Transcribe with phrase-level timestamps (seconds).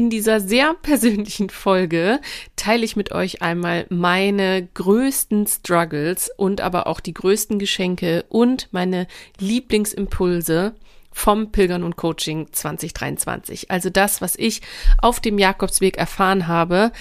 [0.00, 2.22] In dieser sehr persönlichen Folge
[2.56, 8.68] teile ich mit euch einmal meine größten Struggles und aber auch die größten Geschenke und
[8.70, 9.06] meine
[9.40, 10.74] Lieblingsimpulse
[11.12, 13.70] vom Pilgern und Coaching 2023.
[13.70, 14.62] Also das, was ich
[15.02, 16.92] auf dem Jakobsweg erfahren habe,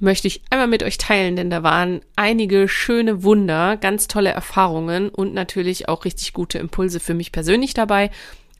[0.00, 5.10] möchte ich einmal mit euch teilen, denn da waren einige schöne Wunder, ganz tolle Erfahrungen
[5.10, 8.10] und natürlich auch richtig gute Impulse für mich persönlich dabei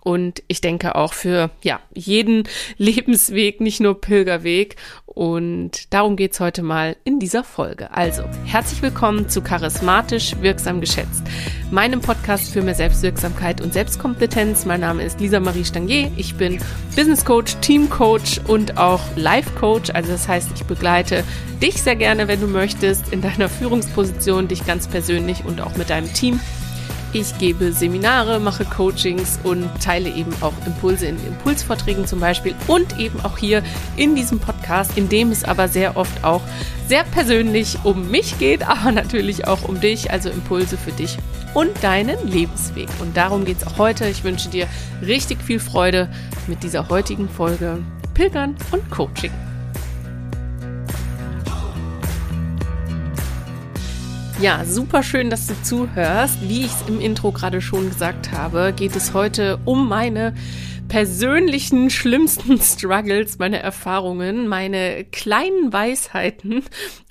[0.01, 2.45] und ich denke auch für ja, jeden
[2.79, 4.77] Lebensweg, nicht nur Pilgerweg.
[5.07, 7.91] Und darum geht's heute mal in dieser Folge.
[7.91, 11.25] Also, herzlich willkommen zu Charismatisch Wirksam Geschätzt,
[11.73, 14.65] meinem Podcast für mehr Selbstwirksamkeit und Selbstkompetenz.
[14.65, 16.13] Mein Name ist Lisa Marie Stangier.
[16.17, 16.61] Ich bin
[16.95, 19.91] Business Coach, Team Coach und auch Life Coach.
[19.91, 21.25] Also, das heißt, ich begleite
[21.61, 25.91] dich sehr gerne, wenn du möchtest, in deiner Führungsposition, dich ganz persönlich und auch mit
[25.91, 26.39] deinem Team
[27.13, 32.99] ich gebe Seminare, mache Coachings und teile eben auch Impulse in Impulsvorträgen zum Beispiel und
[32.99, 33.63] eben auch hier
[33.97, 36.43] in diesem Podcast, in dem es aber sehr oft auch
[36.87, 41.17] sehr persönlich um mich geht, aber natürlich auch um dich, also Impulse für dich
[41.55, 42.89] und deinen Lebensweg.
[43.01, 44.07] Und darum geht es auch heute.
[44.09, 44.67] Ich wünsche dir
[45.03, 46.09] richtig viel Freude
[46.47, 47.79] mit dieser heutigen Folge
[48.15, 49.48] Pilgern und Coaching.
[54.41, 56.49] Ja, super schön, dass du zuhörst.
[56.49, 60.33] Wie ich es im Intro gerade schon gesagt habe, geht es heute um meine
[60.87, 66.63] persönlichen schlimmsten Struggles, meine Erfahrungen, meine kleinen Weisheiten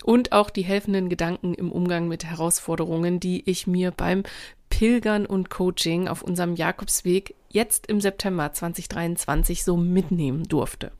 [0.05, 4.23] und auch die helfenden Gedanken im Umgang mit Herausforderungen, die ich mir beim
[4.77, 10.91] Pilgern und Coaching auf unserem Jakobsweg jetzt im September 2023 so mitnehmen durfte.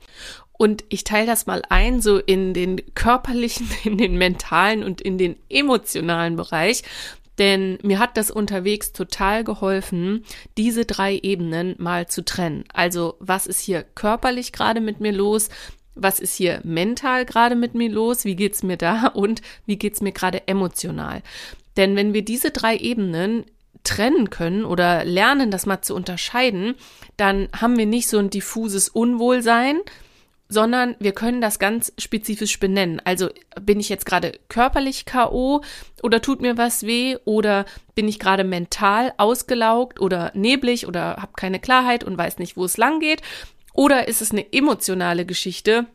[0.53, 5.19] Und ich teile das mal ein, so in den körperlichen, in den mentalen und in
[5.19, 6.81] den emotionalen Bereich.
[7.37, 10.25] Denn mir hat das unterwegs total geholfen,
[10.57, 12.63] diese drei Ebenen mal zu trennen.
[12.73, 15.49] Also was ist hier körperlich gerade mit mir los?
[15.93, 18.25] Was ist hier mental gerade mit mir los?
[18.25, 19.09] Wie geht's mir da?
[19.09, 21.21] Und wie geht's mir gerade emotional?
[21.75, 23.45] Denn wenn wir diese drei Ebenen
[23.87, 26.75] trennen können oder lernen, das mal zu unterscheiden,
[27.15, 29.79] dann haben wir nicht so ein diffuses Unwohlsein,
[30.49, 33.01] sondern wir können das ganz spezifisch benennen.
[33.03, 35.61] Also bin ich jetzt gerade körperlich KO
[36.03, 37.65] oder tut mir was weh oder
[37.95, 42.65] bin ich gerade mental ausgelaugt oder neblig oder habe keine Klarheit und weiß nicht, wo
[42.65, 43.21] es lang geht
[43.73, 45.85] oder ist es eine emotionale Geschichte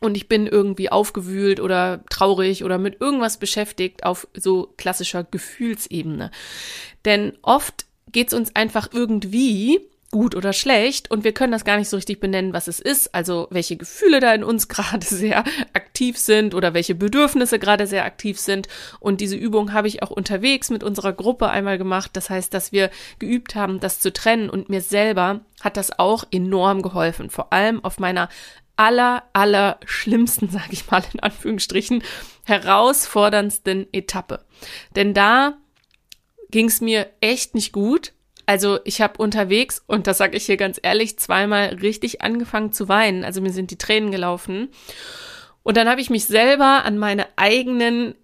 [0.00, 6.30] und ich bin irgendwie aufgewühlt oder traurig oder mit irgendwas beschäftigt auf so klassischer Gefühlsebene.
[7.04, 11.76] Denn oft geht es uns einfach irgendwie gut oder schlecht und wir können das gar
[11.76, 15.44] nicht so richtig benennen, was es ist, also welche Gefühle da in uns gerade sehr
[15.74, 18.68] aktiv sind oder welche Bedürfnisse gerade sehr aktiv sind.
[19.00, 22.72] Und diese Übung habe ich auch unterwegs mit unserer Gruppe einmal gemacht, das heißt, dass
[22.72, 24.48] wir geübt haben, das zu trennen.
[24.48, 28.30] Und mir selber hat das auch enorm geholfen, vor allem auf meiner
[28.78, 32.02] aller, aller schlimmsten, sage ich mal in Anführungsstrichen,
[32.44, 34.44] herausforderndsten Etappe.
[34.96, 35.58] Denn da
[36.50, 38.12] ging es mir echt nicht gut
[38.48, 42.88] also ich habe unterwegs, und das sage ich hier ganz ehrlich, zweimal richtig angefangen zu
[42.88, 43.22] weinen.
[43.22, 44.70] Also mir sind die Tränen gelaufen.
[45.62, 48.14] Und dann habe ich mich selber an meine eigenen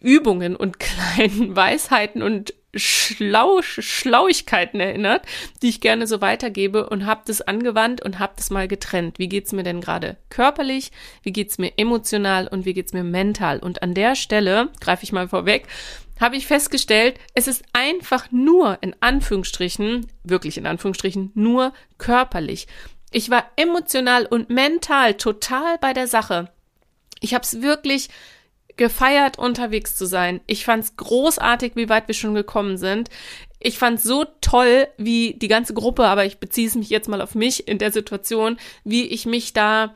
[0.00, 5.24] Übungen und kleinen Weisheiten und Schlau Schlauigkeiten erinnert,
[5.62, 9.18] die ich gerne so weitergebe und habe das angewandt und habe das mal getrennt.
[9.18, 10.92] Wie geht's mir denn gerade körperlich?
[11.22, 13.58] Wie geht's mir emotional und wie geht's mir mental?
[13.58, 15.66] Und an der Stelle greife ich mal vorweg,
[16.20, 22.66] habe ich festgestellt, es ist einfach nur in Anführungsstrichen, wirklich in Anführungsstrichen, nur körperlich.
[23.10, 26.50] Ich war emotional und mental total bei der Sache.
[27.20, 28.08] Ich habe es wirklich
[28.76, 30.40] gefeiert, unterwegs zu sein.
[30.46, 33.10] Ich fand es großartig, wie weit wir schon gekommen sind.
[33.58, 37.20] Ich fand so toll, wie die ganze Gruppe, aber ich beziehe es mich jetzt mal
[37.22, 39.94] auf mich in der Situation, wie ich mich da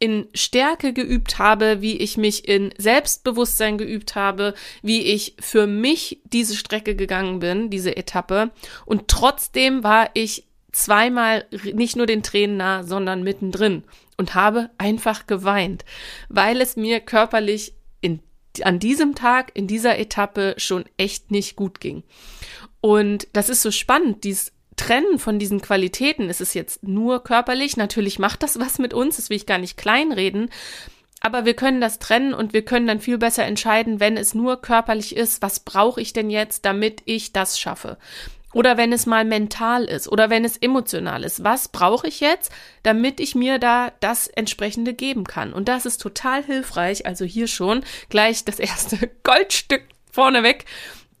[0.00, 6.20] in Stärke geübt habe, wie ich mich in Selbstbewusstsein geübt habe, wie ich für mich
[6.24, 8.50] diese Strecke gegangen bin, diese Etappe.
[8.84, 13.84] Und trotzdem war ich zweimal nicht nur den Tränen nah, sondern mittendrin
[14.16, 15.84] und habe einfach geweint,
[16.28, 17.74] weil es mir körperlich
[18.66, 22.02] an diesem Tag, in dieser Etappe schon echt nicht gut ging.
[22.80, 27.76] Und das ist so spannend, dies trennen von diesen Qualitäten, ist es jetzt nur körperlich,
[27.76, 30.50] natürlich macht das was mit uns, das will ich gar nicht kleinreden,
[31.20, 34.62] aber wir können das trennen und wir können dann viel besser entscheiden, wenn es nur
[34.62, 37.98] körperlich ist, was brauche ich denn jetzt, damit ich das schaffe?
[38.54, 42.50] Oder wenn es mal mental ist oder wenn es emotional ist, was brauche ich jetzt,
[42.82, 45.52] damit ich mir da das entsprechende geben kann?
[45.52, 50.64] Und das ist total hilfreich, also hier schon gleich das erste Goldstück vorneweg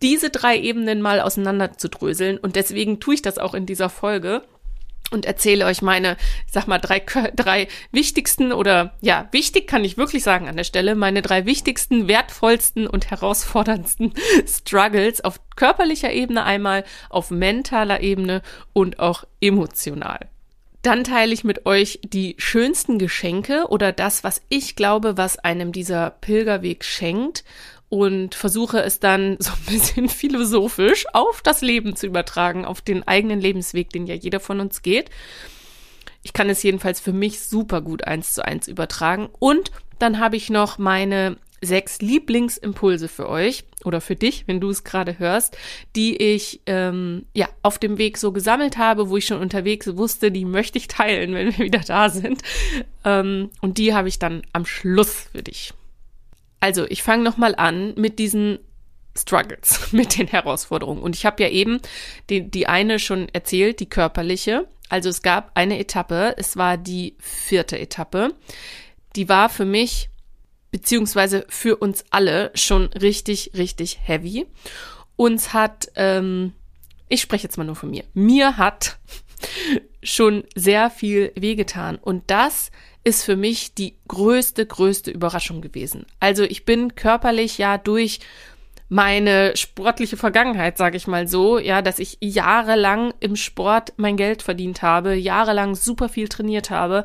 [0.02, 2.38] diese drei Ebenen mal auseinander zu dröseln.
[2.38, 4.42] Und deswegen tue ich das auch in dieser Folge.
[5.10, 6.16] Und erzähle euch meine,
[6.46, 7.00] ich sag mal, drei,
[7.34, 12.08] drei wichtigsten oder ja, wichtig kann ich wirklich sagen an der Stelle, meine drei wichtigsten,
[12.08, 14.12] wertvollsten und herausforderndsten
[14.46, 20.28] Struggles auf körperlicher Ebene einmal, auf mentaler Ebene und auch emotional.
[20.82, 25.72] Dann teile ich mit euch die schönsten Geschenke oder das, was ich glaube, was einem
[25.72, 27.44] dieser Pilgerweg schenkt
[27.88, 33.06] und versuche es dann so ein bisschen philosophisch auf das Leben zu übertragen, auf den
[33.06, 35.10] eigenen Lebensweg, den ja jeder von uns geht.
[36.22, 39.28] Ich kann es jedenfalls für mich super gut eins zu eins übertragen.
[39.38, 44.70] Und dann habe ich noch meine sechs Lieblingsimpulse für euch oder für dich, wenn du
[44.70, 45.56] es gerade hörst,
[45.96, 50.30] die ich ähm, ja auf dem Weg so gesammelt habe, wo ich schon unterwegs wusste,
[50.30, 52.42] die möchte ich teilen, wenn wir wieder da sind.
[53.04, 55.72] Ähm, und die habe ich dann am Schluss für dich.
[56.60, 58.58] Also, ich fange nochmal an mit diesen
[59.18, 61.02] Struggles, mit den Herausforderungen.
[61.02, 61.80] Und ich habe ja eben
[62.30, 64.68] die, die eine schon erzählt, die körperliche.
[64.88, 68.34] Also es gab eine Etappe, es war die vierte Etappe.
[69.16, 70.08] Die war für mich,
[70.70, 74.46] beziehungsweise für uns alle, schon richtig, richtig heavy.
[75.16, 76.54] Uns hat, ähm,
[77.08, 78.98] ich spreche jetzt mal nur von mir, mir hat
[80.02, 81.96] schon sehr viel wehgetan.
[81.96, 82.70] Und das
[83.08, 86.04] ist für mich die größte, größte Überraschung gewesen.
[86.20, 88.20] Also ich bin körperlich ja durch
[88.90, 94.42] meine sportliche Vergangenheit, sage ich mal so, ja, dass ich jahrelang im Sport mein Geld
[94.42, 97.04] verdient habe, jahrelang super viel trainiert habe,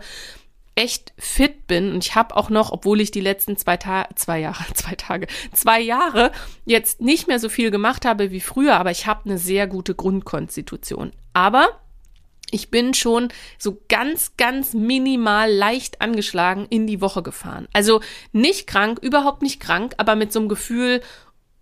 [0.75, 4.39] echt fit bin und ich habe auch noch, obwohl ich die letzten zwei Tage, zwei
[4.39, 6.31] Jahre, zwei Tage, zwei Jahre
[6.65, 9.95] jetzt nicht mehr so viel gemacht habe wie früher, aber ich habe eine sehr gute
[9.95, 11.13] Grundkonstitution.
[11.33, 11.69] Aber
[12.53, 17.67] ich bin schon so ganz, ganz minimal leicht angeschlagen in die Woche gefahren.
[17.73, 18.01] Also
[18.31, 21.01] nicht krank, überhaupt nicht krank, aber mit so einem Gefühl,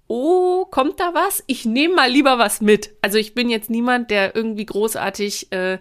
[0.07, 1.43] oh, kommt da was?
[1.47, 2.91] Ich nehme mal lieber was mit.
[3.01, 5.79] Also ich bin jetzt niemand, der irgendwie großartig äh,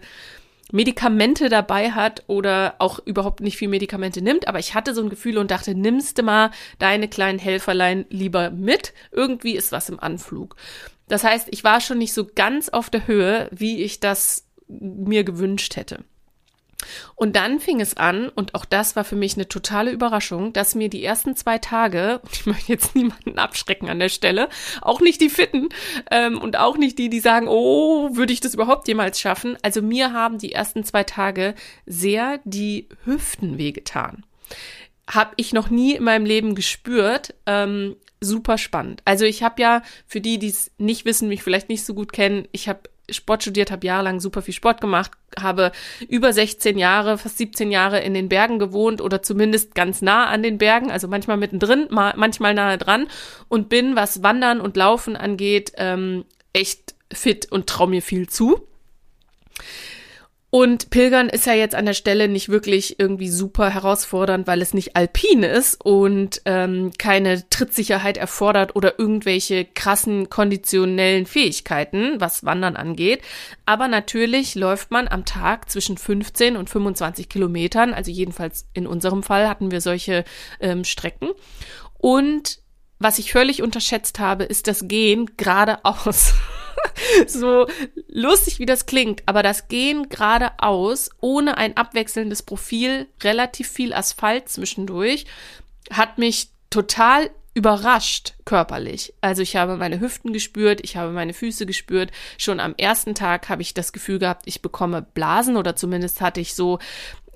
[0.71, 5.09] Medikamente dabei hat oder auch überhaupt nicht viel Medikamente nimmt, aber ich hatte so ein
[5.09, 8.93] Gefühl und dachte, nimmst du mal deine kleinen Helferlein lieber mit.
[9.11, 10.55] Irgendwie ist was im Anflug.
[11.09, 14.47] Das heißt, ich war schon nicht so ganz auf der Höhe, wie ich das
[14.79, 16.03] mir gewünscht hätte.
[17.15, 20.75] Und dann fing es an, und auch das war für mich eine totale Überraschung, dass
[20.75, 24.49] mir die ersten zwei Tage, ich möchte jetzt niemanden abschrecken an der Stelle,
[24.81, 25.69] auch nicht die Fitten
[26.09, 29.57] ähm, und auch nicht die, die sagen, oh, würde ich das überhaupt jemals schaffen.
[29.61, 34.25] Also mir haben die ersten zwei Tage sehr die Hüften wehgetan.
[35.07, 37.35] Habe ich noch nie in meinem Leben gespürt.
[37.45, 39.01] Ähm, super spannend.
[39.03, 42.13] Also ich habe ja, für die, die es nicht wissen, mich vielleicht nicht so gut
[42.13, 45.71] kennen, ich habe Sport studiert, habe jahrelang super viel Sport gemacht, habe
[46.07, 50.43] über 16 Jahre, fast 17 Jahre in den Bergen gewohnt oder zumindest ganz nah an
[50.43, 53.07] den Bergen, also manchmal mittendrin, manchmal nahe dran
[53.47, 58.67] und bin, was Wandern und Laufen angeht, ähm, echt fit und traue mir viel zu.
[60.53, 64.73] Und Pilgern ist ja jetzt an der Stelle nicht wirklich irgendwie super herausfordernd, weil es
[64.73, 72.75] nicht alpin ist und ähm, keine Trittsicherheit erfordert oder irgendwelche krassen konditionellen Fähigkeiten, was Wandern
[72.75, 73.21] angeht.
[73.65, 77.93] Aber natürlich läuft man am Tag zwischen 15 und 25 Kilometern.
[77.93, 80.25] Also jedenfalls in unserem Fall hatten wir solche
[80.59, 81.29] ähm, Strecken.
[81.97, 82.59] Und
[82.99, 86.33] was ich völlig unterschätzt habe, ist das Gehen geradeaus.
[87.27, 87.67] so
[88.07, 94.49] lustig wie das klingt, aber das Gehen geradeaus, ohne ein abwechselndes Profil, relativ viel Asphalt
[94.49, 95.25] zwischendurch,
[95.91, 99.13] hat mich total überrascht körperlich.
[99.19, 102.11] Also ich habe meine Hüften gespürt, ich habe meine Füße gespürt.
[102.37, 106.39] Schon am ersten Tag habe ich das Gefühl gehabt, ich bekomme Blasen oder zumindest hatte
[106.39, 106.79] ich so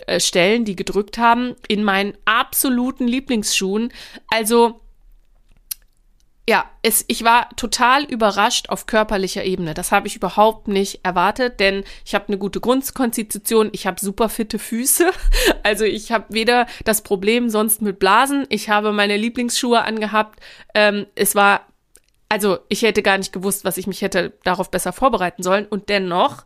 [0.07, 3.91] äh, Stellen, die gedrückt haben in meinen absoluten Lieblingsschuhen.
[4.29, 4.79] Also
[6.47, 9.73] ja, es, ich war total überrascht auf körperlicher Ebene.
[9.73, 14.29] Das habe ich überhaupt nicht erwartet, denn ich habe eine gute Grundkonstitution, ich habe super
[14.29, 15.11] fitte Füße.
[15.63, 20.39] Also ich habe weder das Problem sonst mit Blasen, ich habe meine Lieblingsschuhe angehabt.
[20.75, 21.65] Ähm, es war,
[22.29, 25.65] also ich hätte gar nicht gewusst, was ich mich hätte darauf besser vorbereiten sollen.
[25.65, 26.45] Und dennoch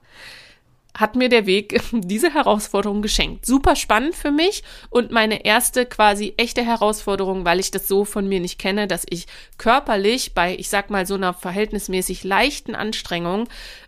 [0.98, 3.46] hat mir der Weg diese Herausforderung geschenkt.
[3.46, 8.28] Super spannend für mich und meine erste quasi echte Herausforderung, weil ich das so von
[8.28, 9.28] mir nicht kenne, dass ich
[9.58, 13.48] körperlich bei, ich sag mal, so einer verhältnismäßig leichten Anstrengung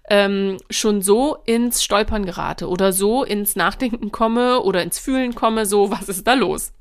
[0.09, 5.65] ähm, schon so ins Stolpern gerate oder so ins Nachdenken komme oder ins Fühlen komme,
[5.65, 6.73] so was ist da los?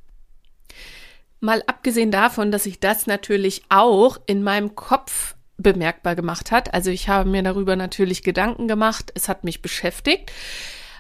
[1.40, 6.75] Mal abgesehen davon, dass ich das natürlich auch in meinem Kopf bemerkbar gemacht hat.
[6.75, 10.33] Also ich habe mir darüber natürlich Gedanken gemacht, es hat mich beschäftigt.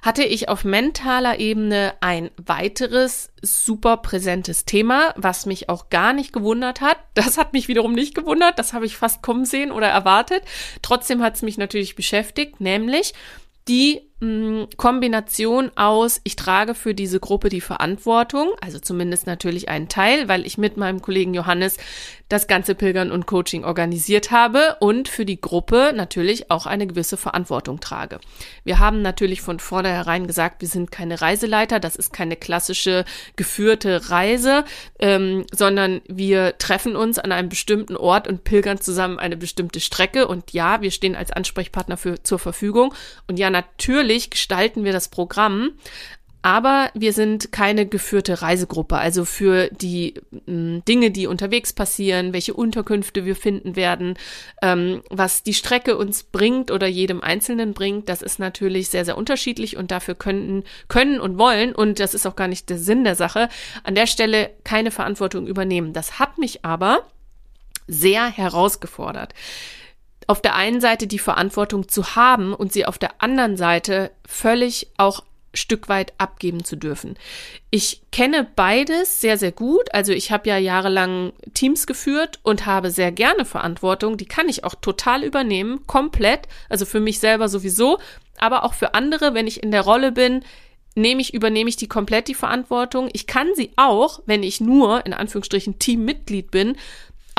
[0.02, 6.32] Hatte ich auf mentaler Ebene ein weiteres super präsentes Thema, was mich auch gar nicht
[6.32, 6.98] gewundert hat.
[7.14, 10.42] Das hat mich wiederum nicht gewundert, das habe ich fast kommen sehen oder erwartet.
[10.80, 13.12] Trotzdem hat es mich natürlich beschäftigt, nämlich
[13.68, 19.88] die mh, Kombination aus, ich trage für diese Gruppe die Verantwortung, also zumindest natürlich einen
[19.88, 21.76] Teil, weil ich mit meinem Kollegen Johannes
[22.28, 27.16] das ganze Pilgern und Coaching organisiert habe und für die Gruppe natürlich auch eine gewisse
[27.16, 28.20] Verantwortung trage.
[28.62, 34.10] Wir haben natürlich von vornherein gesagt, wir sind keine Reiseleiter, das ist keine klassische geführte
[34.10, 34.64] Reise,
[35.00, 40.28] ähm, sondern wir treffen uns an einem bestimmten Ort und pilgern zusammen eine bestimmte Strecke
[40.28, 42.94] und ja, wir stehen als Ansprechpartner für, zur Verfügung
[43.26, 45.70] und ja, natürlich natürlich gestalten wir das Programm,
[46.42, 48.96] aber wir sind keine geführte Reisegruppe.
[48.96, 54.14] Also für die mh, hm, Dinge, die unterwegs passieren, welche Unterkünfte wir finden werden,
[54.62, 59.16] ähm, was die Strecke uns bringt oder jedem Einzelnen bringt, das ist natürlich sehr, sehr
[59.16, 63.04] unterschiedlich und dafür können, können und wollen, und das ist auch gar nicht der Sinn
[63.04, 63.48] der Sache,
[63.84, 65.92] an der Stelle keine Verantwortung übernehmen.
[65.92, 67.06] Das hat mich aber
[67.86, 69.34] sehr herausgefordert
[70.30, 74.86] auf der einen Seite die Verantwortung zu haben und sie auf der anderen Seite völlig
[74.96, 77.16] auch Stück weit abgeben zu dürfen.
[77.70, 79.92] Ich kenne beides sehr, sehr gut.
[79.92, 84.18] Also ich habe ja jahrelang Teams geführt und habe sehr gerne Verantwortung.
[84.18, 86.46] Die kann ich auch total übernehmen, komplett.
[86.68, 87.98] Also für mich selber sowieso,
[88.38, 90.44] aber auch für andere, wenn ich in der Rolle bin,
[90.94, 93.08] nehme ich, übernehme ich die komplett die Verantwortung.
[93.12, 96.76] Ich kann sie auch, wenn ich nur, in Anführungsstrichen, Teammitglied bin,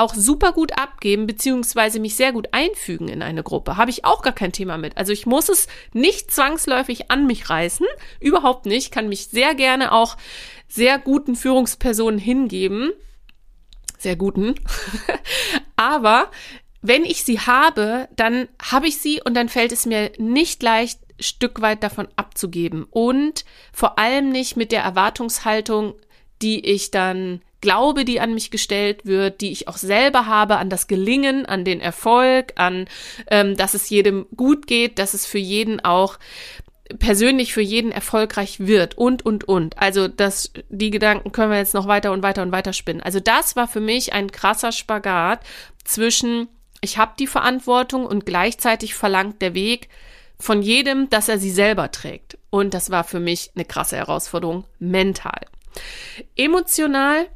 [0.02, 3.76] auch super gut abgeben, beziehungsweise mich sehr gut einfügen in eine Gruppe.
[3.76, 4.96] Habe ich auch gar kein Thema mit.
[4.96, 7.86] Also ich muss es nicht zwangsläufig an mich reißen.
[8.20, 8.92] Überhaupt nicht.
[8.92, 10.16] Kann mich sehr gerne auch
[10.68, 12.92] sehr guten Führungspersonen hingeben.
[13.98, 14.56] Sehr guten.
[15.76, 16.30] Aber
[16.82, 20.98] wenn ich sie habe, dann habe ich sie und dann fällt es mir nicht leicht,
[21.20, 22.84] Stück weit davon abzugeben.
[22.90, 25.94] Und vor allem nicht mit der Erwartungshaltung,
[26.42, 30.68] die ich dann glaube, die an mich gestellt wird, die ich auch selber habe, an
[30.68, 32.86] das Gelingen, an den Erfolg, an,
[33.30, 36.18] ähm, dass es jedem gut geht, dass es für jeden auch
[36.98, 39.78] persönlich für jeden erfolgreich wird und, und, und.
[39.78, 43.02] Also das, die Gedanken können wir jetzt noch weiter und weiter und weiter spinnen.
[43.02, 45.40] Also das war für mich ein krasser Spagat
[45.84, 46.48] zwischen,
[46.82, 49.88] ich habe die Verantwortung und gleichzeitig verlangt der Weg
[50.38, 52.36] von jedem, dass er sie selber trägt.
[52.50, 55.40] Und das war für mich eine krasse Herausforderung mental.
[56.36, 57.28] Emotional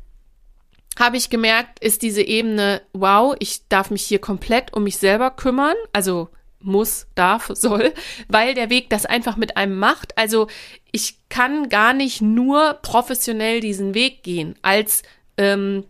[0.99, 5.31] habe ich gemerkt, ist diese Ebene, wow, ich darf mich hier komplett um mich selber
[5.31, 6.29] kümmern, also
[6.61, 7.93] muss, darf, soll,
[8.29, 10.17] weil der Weg das einfach mit einem macht.
[10.19, 10.49] Also
[10.93, 15.03] ich kann gar nicht nur professionell diesen Weg gehen, als,
[15.37, 15.85] ähm,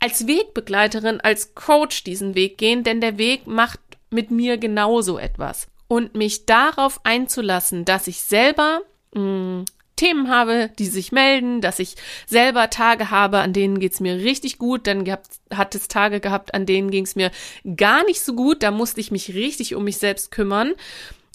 [0.00, 5.68] als Wegbegleiterin, als Coach diesen Weg gehen, denn der Weg macht mit mir genauso etwas.
[5.86, 8.82] Und mich darauf einzulassen, dass ich selber
[9.14, 9.64] mh, mm,
[9.98, 14.56] Themen habe, die sich melden, dass ich selber Tage habe, an denen geht's mir richtig
[14.56, 17.30] gut, dann gehabt, hat es Tage gehabt, an denen ging's mir
[17.76, 20.72] gar nicht so gut, da musste ich mich richtig um mich selbst kümmern.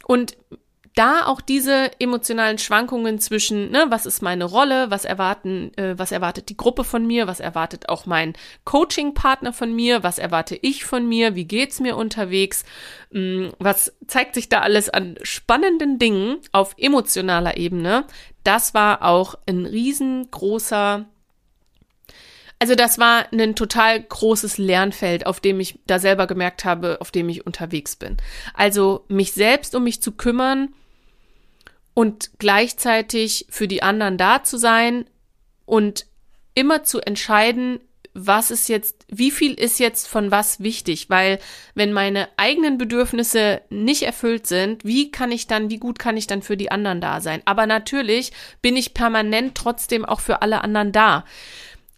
[0.06, 0.36] Und
[0.96, 6.12] da auch diese emotionalen Schwankungen zwischen, ne, was ist meine Rolle, was erwarten, äh, was
[6.12, 8.34] erwartet die Gruppe von mir, was erwartet auch mein
[8.66, 12.64] Coaching-Partner von mir, was erwarte ich von mir, wie geht's mir unterwegs,
[13.12, 18.06] mh, mm, was zeigt sich da alles an spannenden Dingen auf emotionaler Ebene.
[18.44, 21.06] Das war auch ein riesengroßer
[22.60, 27.12] also das war ein total großes Lernfeld, auf dem ich da selber gemerkt habe, auf
[27.12, 28.16] dem ich unterwegs bin.
[28.54, 30.74] Also mich selbst um mich zu kümmern,
[31.94, 35.06] und gleichzeitig für die anderen da zu sein
[35.66, 36.06] und
[36.56, 37.80] immer zu entscheiden,
[38.14, 41.40] was ist jetzt, wie viel ist jetzt von was wichtig, weil
[41.74, 46.28] wenn meine eigenen Bedürfnisse nicht erfüllt sind, wie kann ich dann, wie gut kann ich
[46.28, 47.42] dann für die anderen da sein?
[47.46, 48.32] Aber natürlich
[48.62, 51.26] bin ich permanent trotzdem auch für alle anderen da.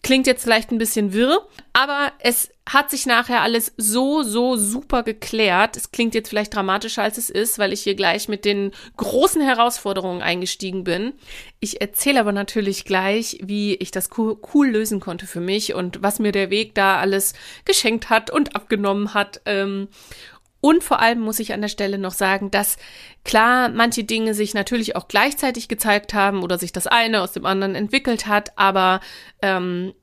[0.05, 5.01] Klingt jetzt vielleicht ein bisschen wirr, aber es hat sich nachher alles so, so super
[5.01, 5.75] geklärt.
[5.75, 9.41] Es klingt jetzt vielleicht dramatischer, als es ist, weil ich hier gleich mit den großen
[9.41, 11.13] Herausforderungen eingestiegen bin.
[11.59, 16.03] Ich erzähle aber natürlich gleich, wie ich das cool, cool, lösen konnte für mich und
[16.03, 17.33] was mir der Weg da alles
[17.65, 19.41] geschenkt hat und abgenommen hat.
[19.47, 19.87] Ähm,
[20.65, 22.77] und vor allem muss ich an der Stelle noch sagen, dass
[23.23, 27.45] klar manche Dinge sich natürlich auch gleichzeitig gezeigt haben oder sich das eine aus dem
[27.45, 28.99] anderen entwickelt hat, aber
[29.43, 29.93] ähm,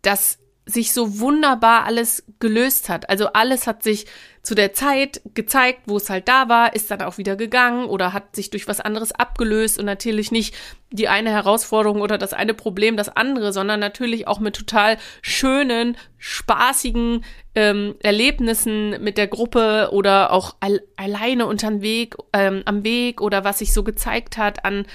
[0.00, 0.38] dass
[0.70, 3.08] sich so wunderbar alles gelöst hat.
[3.10, 4.06] Also alles hat sich
[4.42, 8.14] zu der Zeit gezeigt, wo es halt da war, ist dann auch wieder gegangen oder
[8.14, 10.54] hat sich durch was anderes abgelöst und natürlich nicht
[10.90, 15.96] die eine Herausforderung oder das eine Problem das andere, sondern natürlich auch mit total schönen,
[16.16, 17.24] spaßigen
[17.54, 23.44] ähm, Erlebnissen mit der Gruppe oder auch al alleine unterm Weg, ähm, am Weg oder
[23.44, 24.86] was sich so gezeigt hat an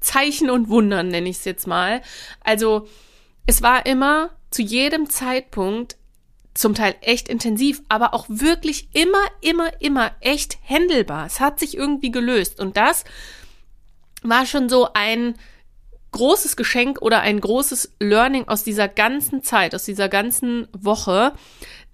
[0.00, 2.00] Zeichen und Wundern, nenne ich es jetzt mal.
[2.42, 2.88] Also
[3.46, 5.96] es war immer zu jedem Zeitpunkt
[6.54, 11.26] zum Teil echt intensiv, aber auch wirklich immer, immer, immer echt händelbar.
[11.26, 12.60] Es hat sich irgendwie gelöst.
[12.60, 13.04] Und das
[14.22, 15.34] war schon so ein
[16.12, 21.32] großes Geschenk oder ein großes Learning aus dieser ganzen Zeit, aus dieser ganzen Woche,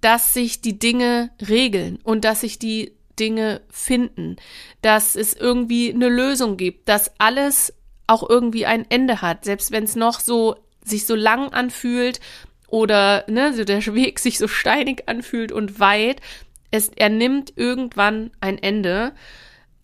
[0.01, 4.37] dass sich die Dinge regeln und dass sich die Dinge finden,
[4.81, 7.73] dass es irgendwie eine Lösung gibt, dass alles
[8.05, 12.19] auch irgendwie ein Ende hat, selbst wenn es noch so sich so lang anfühlt
[12.67, 16.21] oder ne, so der Weg sich so steinig anfühlt und weit,
[16.69, 19.13] es er nimmt irgendwann ein Ende.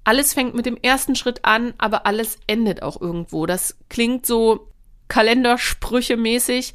[0.04, 3.46] Alles fängt mit dem ersten Schritt an, aber alles endet auch irgendwo.
[3.46, 4.68] Das klingt so
[5.08, 6.74] Kalendersprüche mäßig,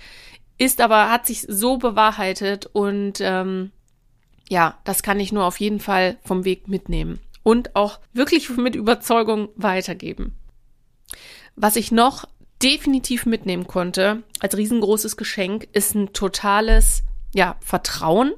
[0.57, 3.71] ist aber hat sich so bewahrheitet und ähm,
[4.49, 8.75] ja, das kann ich nur auf jeden Fall vom Weg mitnehmen und auch wirklich mit
[8.75, 10.37] Überzeugung weitergeben.
[11.55, 12.25] Was ich noch
[12.63, 17.03] definitiv mitnehmen konnte als riesengroßes Geschenk ist ein totales,
[17.35, 18.35] ja, Vertrauen.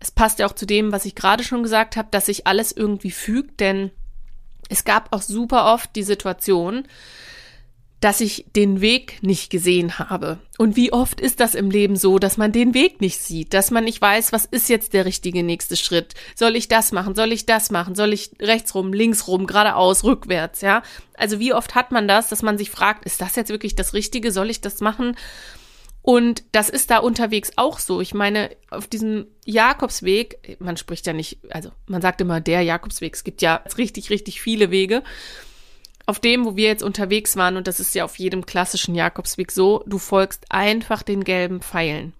[0.00, 2.72] Es passt ja auch zu dem, was ich gerade schon gesagt habe, dass sich alles
[2.72, 3.90] irgendwie fügt, denn
[4.68, 6.86] es gab auch super oft die Situation,
[8.00, 10.38] dass ich den Weg nicht gesehen habe.
[10.56, 13.70] Und wie oft ist das im Leben so, dass man den Weg nicht sieht, dass
[13.70, 16.14] man nicht weiß, was ist jetzt der richtige nächste Schritt?
[16.36, 17.16] Soll ich das machen?
[17.16, 17.96] Soll ich das machen?
[17.96, 20.82] Soll ich rechts rum, links rum, geradeaus, rückwärts, ja?
[21.14, 23.94] Also wie oft hat man das, dass man sich fragt, ist das jetzt wirklich das
[23.94, 24.30] Richtige?
[24.30, 25.16] Soll ich das machen?
[26.02, 28.00] Und das ist da unterwegs auch so.
[28.00, 33.14] Ich meine, auf diesem Jakobsweg, man spricht ja nicht, also man sagt immer der Jakobsweg,
[33.14, 35.02] es gibt ja richtig, richtig viele Wege
[36.08, 39.52] auf dem, wo wir jetzt unterwegs waren, und das ist ja auf jedem klassischen Jakobsweg
[39.52, 42.14] so, du folgst einfach den gelben Pfeilen.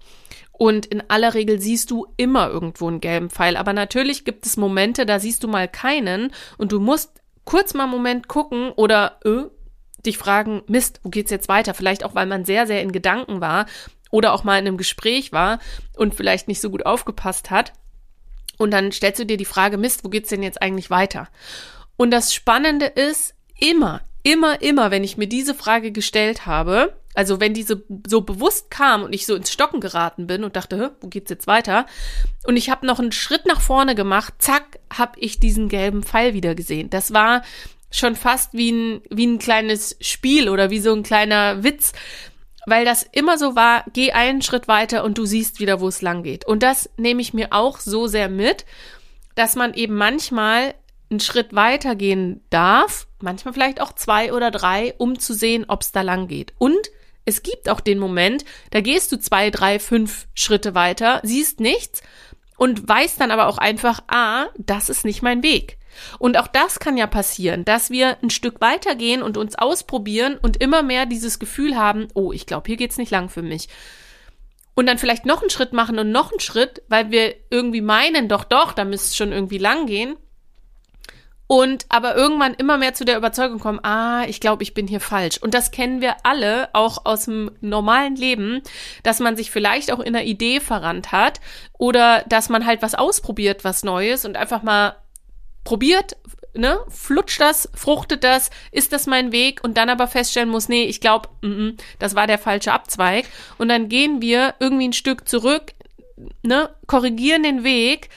[0.53, 3.57] Und in aller Regel siehst du immer irgendwo einen gelben Pfeil.
[3.57, 7.85] Aber natürlich gibt es Momente, da siehst du mal keinen und du musst kurz mal
[7.85, 9.45] einen Moment gucken oder äh,
[10.05, 11.73] dich fragen, Mist, wo geht's jetzt weiter?
[11.73, 13.65] Vielleicht auch, weil man sehr, sehr in Gedanken war
[14.11, 15.61] oder auch mal in einem Gespräch war
[15.97, 17.73] und vielleicht nicht so gut aufgepasst hat.
[18.59, 21.29] Und dann stellst du dir die Frage, Mist, wo geht's denn jetzt eigentlich weiter?
[21.97, 27.41] Und das Spannende ist, immer, immer, immer, wenn ich mir diese Frage gestellt habe, also
[27.41, 31.09] wenn diese so bewusst kam und ich so ins Stocken geraten bin und dachte, wo
[31.09, 31.87] geht's jetzt weiter?
[32.45, 36.33] Und ich habe noch einen Schritt nach vorne gemacht, zack, habe ich diesen gelben Pfeil
[36.33, 36.91] wieder gesehen.
[36.91, 37.43] Das war
[37.91, 41.93] schon fast wie ein, wie ein kleines Spiel oder wie so ein kleiner Witz,
[42.67, 46.03] weil das immer so war, geh einen Schritt weiter und du siehst wieder, wo es
[46.03, 46.47] lang geht.
[46.47, 48.65] Und das nehme ich mir auch so sehr mit,
[49.35, 50.75] dass man eben manchmal
[51.11, 55.83] einen Schritt weiter gehen darf, manchmal vielleicht auch zwei oder drei, um zu sehen, ob
[55.83, 56.55] es da lang geht.
[56.59, 56.91] Und
[57.25, 62.03] es gibt auch den Moment, da gehst du zwei, drei, fünf Schritte weiter, siehst nichts
[62.57, 65.77] und weißt dann aber auch einfach, ah, das ist nicht mein Weg.
[66.19, 70.59] Und auch das kann ja passieren, dass wir ein Stück weitergehen und uns ausprobieren und
[70.59, 73.69] immer mehr dieses Gefühl haben, oh, ich glaube, hier geht's nicht lang für mich.
[74.75, 78.29] Und dann vielleicht noch einen Schritt machen und noch einen Schritt, weil wir irgendwie meinen,
[78.29, 80.17] doch, doch, da müsste es schon irgendwie lang gehen
[81.49, 85.01] und aber irgendwann immer mehr zu der Überzeugung kommen, ah, ich glaube, ich bin hier
[85.01, 85.39] falsch.
[85.39, 88.63] Und das kennen wir alle auch aus dem normalen Leben,
[89.03, 91.41] dass man sich vielleicht auch in einer Idee verrannt hat
[91.79, 94.97] oder dass man halt was ausprobiert, was Neues und einfach mal
[95.65, 96.17] probiert,
[96.55, 100.85] ne, flutscht das, fruchtet das, ist das mein Weg und dann aber feststellen muss, nee,
[100.85, 103.25] ich glaube, mm -mm, das war der falsche Abzweig
[103.57, 105.73] und dann gehen wir irgendwie ein Stück zurück,
[106.43, 108.11] ne, korrigieren den Weg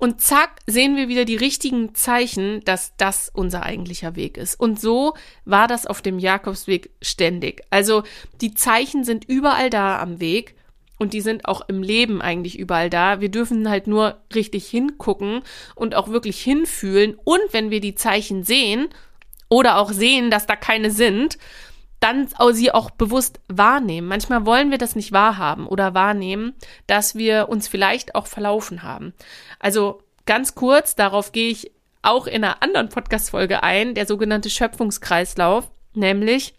[0.00, 4.58] und zack, sehen wir wieder die richtigen Zeichen, dass das unser eigentlicher Weg ist.
[4.58, 5.12] Und so
[5.44, 7.62] war das auf dem Jakobsweg ständig.
[7.68, 8.02] Also
[8.40, 10.54] die Zeichen sind überall da am Weg
[10.98, 13.20] und die sind auch im Leben eigentlich überall da.
[13.20, 15.42] Wir dürfen halt nur richtig hingucken
[15.74, 17.14] und auch wirklich hinfühlen.
[17.22, 18.88] Und wenn wir die Zeichen sehen
[19.50, 21.36] oder auch sehen, dass da keine sind,
[22.00, 24.08] dann sie auch bewusst wahrnehmen.
[24.08, 26.54] Manchmal wollen wir das nicht wahrhaben oder wahrnehmen,
[26.86, 29.12] dass wir uns vielleicht auch verlaufen haben.
[29.58, 35.70] Also ganz kurz, darauf gehe ich auch in einer anderen Podcast-Folge ein, der sogenannte Schöpfungskreislauf,
[35.92, 36.54] nämlich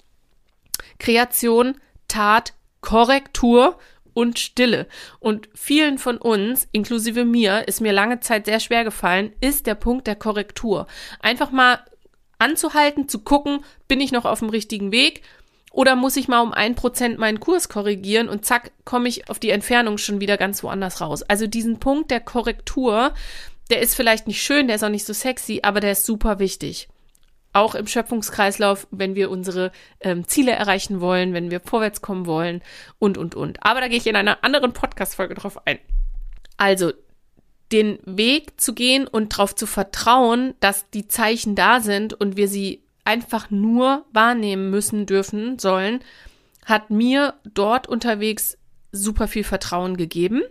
[1.00, 3.80] Kreation, Tat, Korrektur
[4.14, 4.88] und Stille.
[5.20, 9.76] Und vielen von uns, inklusive mir, ist mir lange Zeit sehr schwer gefallen, ist der
[9.76, 10.88] Punkt der Korrektur.
[11.20, 11.80] Einfach mal
[12.42, 15.22] anzuhalten, zu gucken, bin ich noch auf dem richtigen Weg?
[15.72, 19.40] Oder muss ich mal um ein Prozent meinen Kurs korrigieren und zack, komme ich auf
[19.40, 21.24] die Entfernung schon wieder ganz woanders raus.
[21.24, 23.14] Also diesen Punkt der Korrektur,
[23.70, 26.40] der ist vielleicht nicht schön, der ist auch nicht so sexy, aber der ist super
[26.40, 26.90] wichtig.
[27.54, 32.62] Auch im Schöpfungskreislauf, wenn wir unsere ähm, Ziele erreichen wollen, wenn wir vorwärts kommen wollen
[33.00, 33.64] und, und, und.
[33.64, 35.80] Aber da gehe ich in einer anderen Podcast-Folge drauf ein.
[36.58, 36.92] Also,
[37.72, 42.48] den Weg zu gehen und darauf zu vertrauen, dass die Zeichen da sind und wir
[42.48, 46.02] sie einfach nur wahrnehmen müssen, dürfen, sollen,
[46.66, 48.58] hat mir dort unterwegs
[48.92, 50.44] super viel Vertrauen gegeben.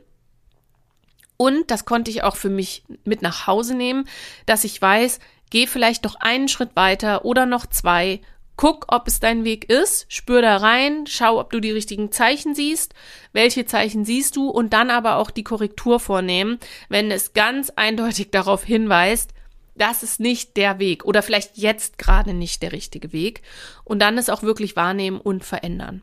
[1.37, 4.06] Und das konnte ich auch für mich mit nach Hause nehmen,
[4.46, 8.20] dass ich weiß, geh vielleicht doch einen Schritt weiter oder noch zwei
[8.61, 12.55] Guck, ob es dein Weg ist, spür da rein, schau, ob du die richtigen Zeichen
[12.55, 12.92] siehst,
[13.33, 16.59] welche Zeichen siehst du und dann aber auch die Korrektur vornehmen,
[16.90, 19.33] wenn es ganz eindeutig darauf hinweist,
[19.77, 23.40] das ist nicht der Weg oder vielleicht jetzt gerade nicht der richtige Weg
[23.83, 26.03] und dann es auch wirklich wahrnehmen und verändern.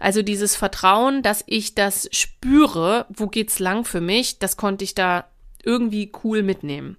[0.00, 4.94] Also dieses Vertrauen, dass ich das spüre, wo geht's lang für mich, das konnte ich
[4.94, 5.26] da
[5.62, 6.96] irgendwie cool mitnehmen.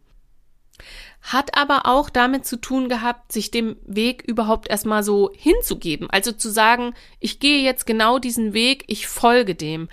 [1.22, 6.10] Hat aber auch damit zu tun gehabt, sich dem Weg überhaupt erstmal so hinzugeben.
[6.10, 9.90] Also zu sagen, ich gehe jetzt genau diesen Weg, ich folge dem.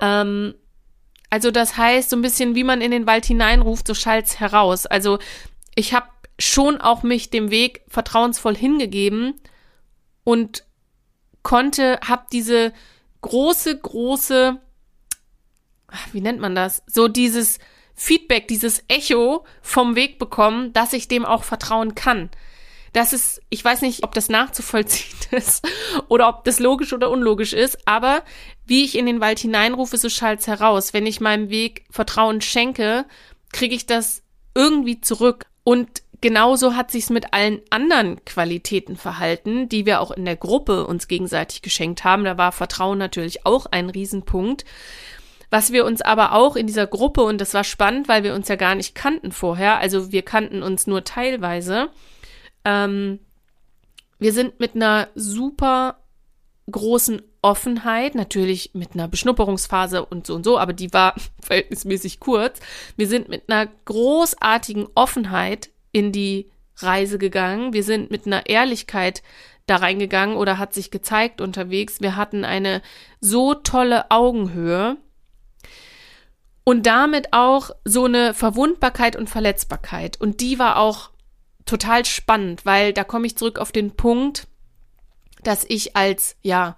[0.00, 0.54] Ähm,
[1.30, 4.86] also das heißt, so ein bisschen, wie man in den Wald hineinruft, so schallt's heraus.
[4.86, 5.18] Also
[5.74, 6.08] ich habe
[6.38, 9.40] schon auch mich dem Weg vertrauensvoll hingegeben
[10.24, 10.64] und
[11.42, 12.72] konnte, hab diese
[13.20, 14.60] große, große,
[16.12, 16.82] wie nennt man das?
[16.86, 17.58] So dieses
[17.94, 22.30] Feedback, dieses Echo vom Weg bekommen, dass ich dem auch vertrauen kann.
[22.92, 25.66] Das ist, ich weiß nicht, ob das nachzuvollziehen ist
[26.08, 28.22] oder ob das logisch oder unlogisch ist, aber
[28.66, 30.92] wie ich in den Wald hineinrufe, so schallt's heraus.
[30.92, 33.06] Wenn ich meinem Weg Vertrauen schenke,
[33.52, 34.22] kriege ich das
[34.54, 35.46] irgendwie zurück.
[35.64, 40.86] Und genauso hat sich's mit allen anderen Qualitäten verhalten, die wir auch in der Gruppe
[40.86, 42.24] uns gegenseitig geschenkt haben.
[42.24, 44.64] Da war Vertrauen natürlich auch ein Riesenpunkt.
[45.52, 48.48] Was wir uns aber auch in dieser Gruppe, und das war spannend, weil wir uns
[48.48, 51.90] ja gar nicht kannten vorher, also wir kannten uns nur teilweise,
[52.64, 53.18] ähm,
[54.18, 55.98] wir sind mit einer super
[56.70, 62.58] großen Offenheit, natürlich mit einer Beschnupperungsphase und so und so, aber die war verhältnismäßig kurz.
[62.96, 67.74] Wir sind mit einer großartigen Offenheit in die Reise gegangen.
[67.74, 69.22] Wir sind mit einer Ehrlichkeit
[69.66, 72.00] da reingegangen oder hat sich gezeigt unterwegs.
[72.00, 72.80] Wir hatten eine
[73.20, 74.96] so tolle Augenhöhe
[76.64, 80.20] und damit auch so eine Verwundbarkeit und Verletzbarkeit.
[80.20, 81.10] Und die war auch
[81.64, 84.46] total spannend, weil da komme ich zurück auf den Punkt,
[85.42, 86.76] dass ich als, ja,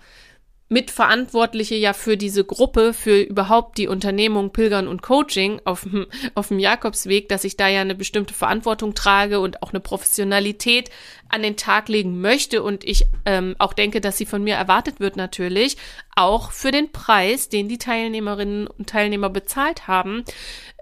[0.68, 6.48] Mitverantwortliche ja für diese Gruppe, für überhaupt die Unternehmung Pilgern und Coaching auf dem, auf
[6.48, 10.90] dem Jakobsweg, dass ich da ja eine bestimmte Verantwortung trage und auch eine Professionalität
[11.28, 15.00] an den Tag legen möchte und ich ähm, auch denke, dass sie von mir erwartet
[15.00, 15.76] wird natürlich,
[16.16, 20.24] auch für den Preis, den die Teilnehmerinnen und Teilnehmer bezahlt haben,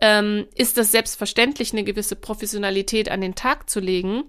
[0.00, 4.24] ähm, ist das selbstverständlich eine gewisse Professionalität an den Tag zu legen.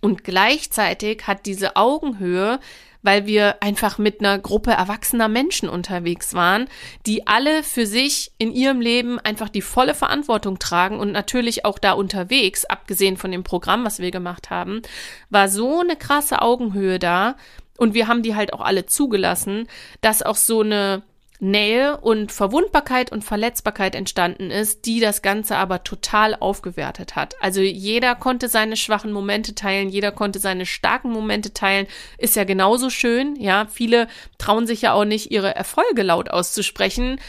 [0.00, 2.60] Und gleichzeitig hat diese Augenhöhe
[3.06, 6.66] weil wir einfach mit einer Gruppe erwachsener Menschen unterwegs waren,
[7.06, 11.78] die alle für sich in ihrem Leben einfach die volle Verantwortung tragen und natürlich auch
[11.78, 14.82] da unterwegs, abgesehen von dem Programm, was wir gemacht haben,
[15.30, 17.36] war so eine krasse Augenhöhe da
[17.78, 19.68] und wir haben die halt auch alle zugelassen,
[20.00, 21.04] dass auch so eine
[21.38, 27.34] Nähe und Verwundbarkeit und Verletzbarkeit entstanden ist, die das Ganze aber total aufgewertet hat.
[27.40, 31.86] Also jeder konnte seine schwachen Momente teilen, jeder konnte seine starken Momente teilen,
[32.18, 33.66] ist ja genauso schön, ja.
[33.66, 37.20] Viele trauen sich ja auch nicht, ihre Erfolge laut auszusprechen,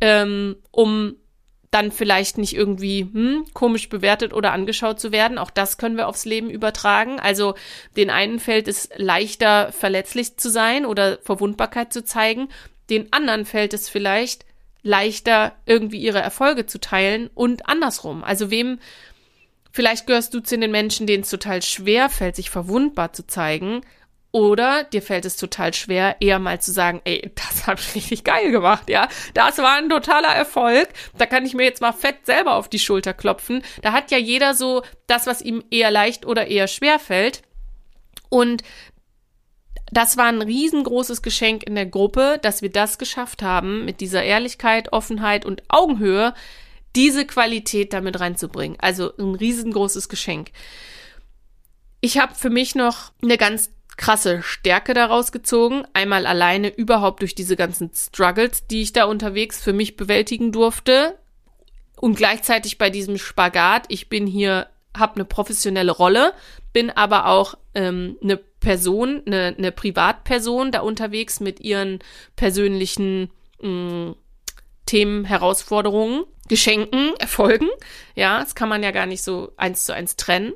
[0.00, 1.16] ähm, um
[1.72, 5.38] dann vielleicht nicht irgendwie hm, komisch bewertet oder angeschaut zu werden.
[5.38, 7.18] Auch das können wir aufs Leben übertragen.
[7.18, 7.54] Also
[7.96, 12.48] den einen fällt es leichter, verletzlich zu sein oder Verwundbarkeit zu zeigen
[12.92, 14.44] den anderen fällt es vielleicht
[14.82, 18.22] leichter, irgendwie ihre Erfolge zu teilen und andersrum.
[18.22, 18.78] Also wem,
[19.70, 23.80] vielleicht gehörst du zu den Menschen, denen es total schwer fällt, sich verwundbar zu zeigen.
[24.32, 28.24] Oder dir fällt es total schwer, eher mal zu sagen, ey, das habe ich richtig
[28.24, 29.08] geil gemacht, ja.
[29.34, 30.88] Das war ein totaler Erfolg.
[31.16, 33.62] Da kann ich mir jetzt mal fett selber auf die Schulter klopfen.
[33.82, 37.42] Da hat ja jeder so das, was ihm eher leicht oder eher schwer fällt.
[38.30, 38.62] Und
[39.92, 44.22] das war ein riesengroßes Geschenk in der Gruppe, dass wir das geschafft haben, mit dieser
[44.22, 46.32] Ehrlichkeit, Offenheit und Augenhöhe
[46.96, 48.78] diese Qualität damit reinzubringen.
[48.80, 50.50] Also ein riesengroßes Geschenk.
[52.00, 55.84] Ich habe für mich noch eine ganz krasse Stärke daraus gezogen.
[55.92, 61.18] Einmal alleine überhaupt durch diese ganzen Struggles, die ich da unterwegs für mich bewältigen durfte.
[62.00, 66.32] Und gleichzeitig bei diesem Spagat, ich bin hier, habe eine professionelle Rolle,
[66.72, 71.98] bin aber auch ähm, eine Person, eine, eine Privatperson da unterwegs mit ihren
[72.36, 74.16] persönlichen mh, mm,
[74.86, 77.68] Themen, Herausforderungen, Geschenken, Erfolgen.
[78.14, 80.54] Ja, das kann man ja gar nicht so eins zu eins trennen.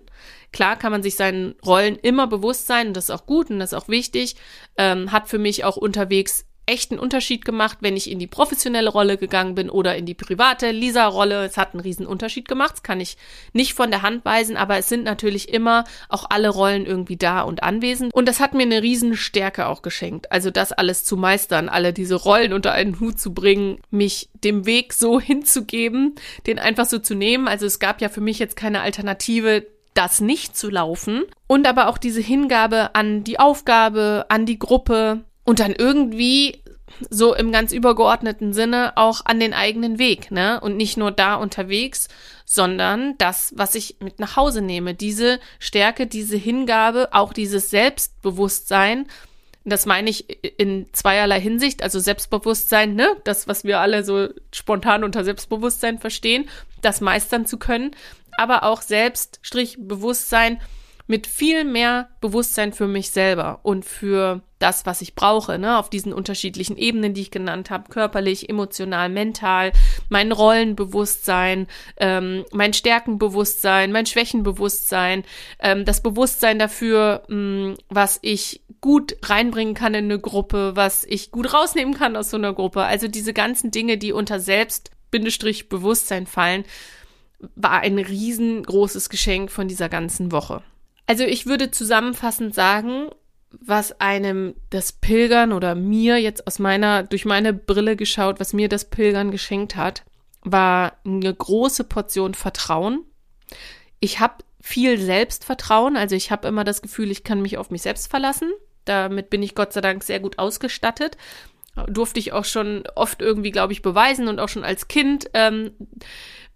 [0.52, 3.58] Klar kann man sich seinen Rollen immer bewusst sein und das ist auch gut und
[3.58, 4.36] das ist auch wichtig.
[4.78, 9.16] Ähm, hat für mich auch unterwegs echten Unterschied gemacht, wenn ich in die professionelle Rolle
[9.16, 11.44] gegangen bin oder in die private Lisa-Rolle.
[11.44, 13.16] Es hat einen riesen Unterschied gemacht, das kann ich
[13.52, 17.42] nicht von der Hand weisen, aber es sind natürlich immer auch alle Rollen irgendwie da
[17.42, 18.12] und anwesend.
[18.12, 20.32] Und das hat mir eine riesen Stärke auch geschenkt.
[20.32, 24.66] Also das alles zu meistern, alle diese Rollen unter einen Hut zu bringen, mich dem
[24.66, 27.46] Weg so hinzugeben, den einfach so zu nehmen.
[27.46, 31.88] Also es gab ja für mich jetzt keine Alternative, das nicht zu laufen und aber
[31.88, 36.60] auch diese Hingabe an die Aufgabe, an die Gruppe und dann irgendwie
[37.10, 40.60] so im ganz übergeordneten Sinne auch an den eigenen Weg, ne?
[40.60, 42.08] Und nicht nur da unterwegs,
[42.44, 49.06] sondern das, was ich mit nach Hause nehme, diese Stärke, diese Hingabe, auch dieses Selbstbewusstsein.
[49.64, 50.26] Das meine ich
[50.58, 56.48] in zweierlei Hinsicht, also Selbstbewusstsein, ne, das, was wir alle so spontan unter Selbstbewusstsein verstehen,
[56.82, 57.90] das meistern zu können,
[58.38, 60.60] aber auch Selbstbewusstsein
[61.06, 65.90] mit viel mehr Bewusstsein für mich selber und für das, was ich brauche, ne, auf
[65.90, 69.72] diesen unterschiedlichen Ebenen, die ich genannt habe, körperlich, emotional, mental,
[70.08, 71.66] mein Rollenbewusstsein,
[71.98, 75.24] ähm, mein Stärkenbewusstsein, mein Schwächenbewusstsein,
[75.60, 81.04] ähm, das Bewusstsein dafür, mh, mm, was ich gut reinbringen kann in eine Gruppe, was
[81.04, 82.82] ich gut rausnehmen kann aus so einer Gruppe.
[82.82, 86.64] Also diese ganzen Dinge, die unter Selbst-Bewusstsein fallen,
[87.54, 90.62] war ein riesengroßes Geschenk von dieser ganzen Woche.
[91.06, 93.10] Also ich würde zusammenfassend sagen,
[93.50, 98.68] was einem das Pilgern oder mir jetzt aus meiner, durch meine Brille geschaut, was mir
[98.68, 100.04] das Pilgern geschenkt hat,
[100.42, 103.04] war eine große Portion Vertrauen.
[104.00, 107.82] Ich habe viel Selbstvertrauen, also ich habe immer das Gefühl, ich kann mich auf mich
[107.82, 108.52] selbst verlassen.
[108.84, 111.16] Damit bin ich Gott sei Dank sehr gut ausgestattet.
[111.88, 115.72] Durfte ich auch schon oft irgendwie, glaube ich, beweisen und auch schon als Kind ähm,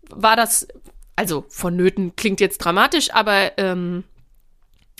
[0.08, 0.66] war das,
[1.14, 4.04] also vonnöten klingt jetzt dramatisch, aber ähm,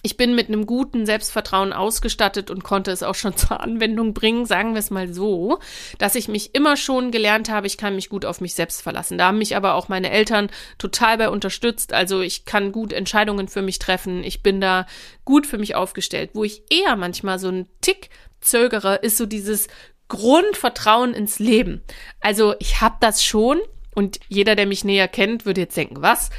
[0.02, 4.46] ich bin mit einem guten Selbstvertrauen ausgestattet und konnte es auch schon zur Anwendung bringen,
[4.46, 5.58] sagen wir es mal so,
[5.98, 9.18] dass ich mich immer schon gelernt habe, ich kann mich gut auf mich selbst verlassen.
[9.18, 11.92] Da haben mich aber auch meine Eltern total bei unterstützt.
[11.92, 14.24] Also ich kann gut Entscheidungen für mich treffen.
[14.24, 14.86] Ich bin da
[15.24, 16.30] gut für mich aufgestellt.
[16.34, 18.10] Wo ich eher manchmal so einen Tick
[18.40, 19.68] zögere, ist so dieses
[20.08, 21.82] Grundvertrauen ins Leben.
[22.20, 23.60] Also ich habe das schon
[23.94, 26.30] und jeder, der mich näher kennt, würde jetzt denken, was?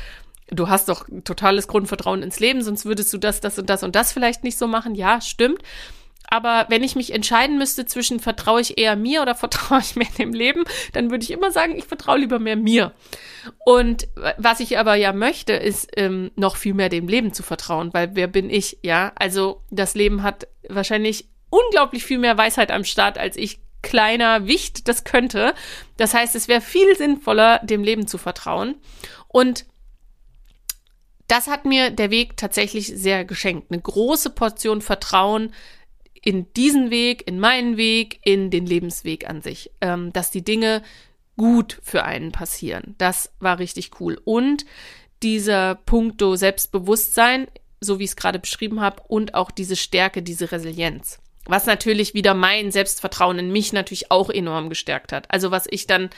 [0.51, 3.95] Du hast doch totales Grundvertrauen ins Leben, sonst würdest du das, das und das und
[3.95, 4.95] das vielleicht nicht so machen.
[4.95, 5.61] Ja, stimmt.
[6.29, 10.07] Aber wenn ich mich entscheiden müsste zwischen vertraue ich eher mir oder vertraue ich mehr
[10.17, 12.93] dem Leben, dann würde ich immer sagen, ich vertraue lieber mehr mir.
[13.65, 17.93] Und was ich aber ja möchte, ist ähm, noch viel mehr dem Leben zu vertrauen,
[17.93, 18.79] weil wer bin ich?
[18.83, 24.47] Ja, also das Leben hat wahrscheinlich unglaublich viel mehr Weisheit am Start, als ich kleiner
[24.47, 25.53] Wicht das könnte.
[25.97, 28.75] Das heißt, es wäre viel sinnvoller, dem Leben zu vertrauen.
[29.27, 29.65] Und
[31.31, 33.71] das hat mir der Weg tatsächlich sehr geschenkt.
[33.71, 35.53] Eine große Portion Vertrauen
[36.21, 40.83] in diesen Weg, in meinen Weg, in den Lebensweg an sich, ähm, dass die Dinge
[41.37, 42.95] gut für einen passieren.
[42.97, 44.19] Das war richtig cool.
[44.25, 44.65] Und
[45.23, 47.47] dieser Punkto Selbstbewusstsein,
[47.79, 51.19] so wie ich es gerade beschrieben habe, und auch diese Stärke, diese Resilienz.
[51.45, 55.31] Was natürlich wieder mein Selbstvertrauen in mich natürlich auch enorm gestärkt hat.
[55.31, 56.09] Also was ich dann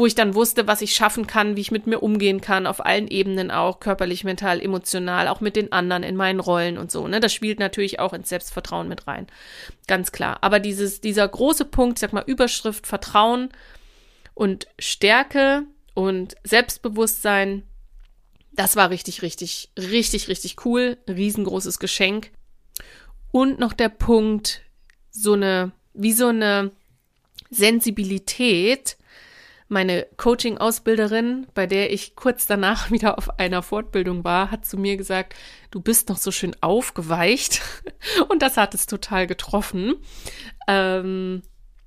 [0.00, 2.84] wo ich dann wusste, was ich schaffen kann, wie ich mit mir umgehen kann, auf
[2.84, 7.06] allen Ebenen auch, körperlich, mental, emotional, auch mit den anderen in meinen Rollen und so.
[7.06, 7.20] Ne?
[7.20, 9.26] Das spielt natürlich auch ins Selbstvertrauen mit rein.
[9.86, 10.38] Ganz klar.
[10.40, 13.50] Aber dieses, dieser große Punkt, sag mal, Überschrift, Vertrauen
[14.32, 17.64] und Stärke und Selbstbewusstsein,
[18.52, 20.96] das war richtig, richtig, richtig, richtig cool.
[21.10, 22.30] Riesengroßes Geschenk.
[23.32, 24.62] Und noch der Punkt,
[25.10, 26.70] so eine, wie so eine
[27.50, 28.96] Sensibilität
[29.70, 34.96] meine Coaching-Ausbilderin, bei der ich kurz danach wieder auf einer Fortbildung war, hat zu mir
[34.96, 35.34] gesagt,
[35.70, 37.62] du bist noch so schön aufgeweicht.
[38.28, 39.94] Und das hat es total getroffen.
[40.68, 41.42] Ähm,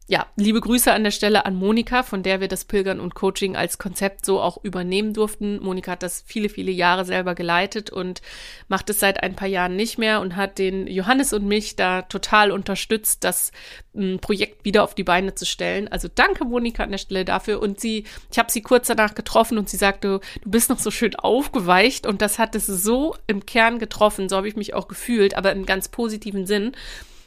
[0.07, 3.55] ja, liebe Grüße an der Stelle an Monika, von der wir das Pilgern und Coaching
[3.55, 5.63] als Konzept so auch übernehmen durften.
[5.63, 8.21] Monika hat das viele, viele Jahre selber geleitet und
[8.67, 12.01] macht es seit ein paar Jahren nicht mehr und hat den Johannes und mich da
[12.01, 13.53] total unterstützt, das
[13.93, 15.87] m, hm, Projekt wieder auf die Beine zu stellen.
[15.87, 17.61] Also danke Monika an der Stelle dafür.
[17.61, 20.91] Und sie, ich habe sie kurz danach getroffen und sie sagte, du bist noch so
[20.91, 24.27] schön aufgeweicht und das hat es so im Kern getroffen.
[24.27, 26.73] So habe ich mich auch gefühlt, aber im ganz positiven Sinn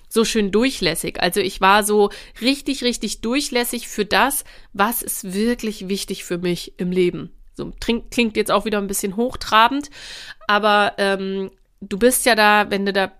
[0.08, 1.20] so schön durchlässig.
[1.20, 6.78] Also ich war so richtig, richtig durchlässig für das, was ist wirklich wichtig für mich
[6.78, 7.32] im Leben.
[7.54, 9.90] So klingt jetzt auch wieder ein bisschen hochtrabend,
[10.46, 13.12] aber ähm, du bist ja da, wenn du da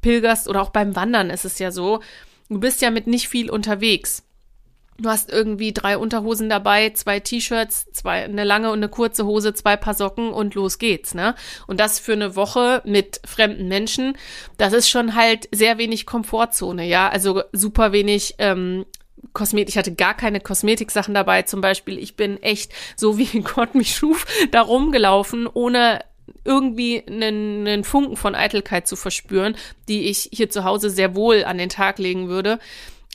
[0.00, 2.00] pilgerst oder auch beim Wandern ist es ja so,
[2.48, 4.23] du bist ja mit nicht viel unterwegs.
[4.98, 9.52] Du hast irgendwie drei Unterhosen dabei, zwei T-Shirts, zwei, eine lange und eine kurze Hose,
[9.52, 11.34] zwei Paar Socken und los geht's, ne?
[11.66, 14.16] Und das für eine Woche mit fremden Menschen,
[14.56, 17.08] das ist schon halt sehr wenig Komfortzone, ja?
[17.08, 18.86] Also super wenig ähm,
[19.32, 21.98] Kosmetik, ich hatte gar keine Kosmetiksachen dabei, zum Beispiel.
[21.98, 26.04] Ich bin echt, so wie Gott mich schuf, da rumgelaufen, ohne
[26.44, 29.56] irgendwie einen, einen Funken von Eitelkeit zu verspüren,
[29.88, 32.58] die ich hier zu Hause sehr wohl an den Tag legen würde.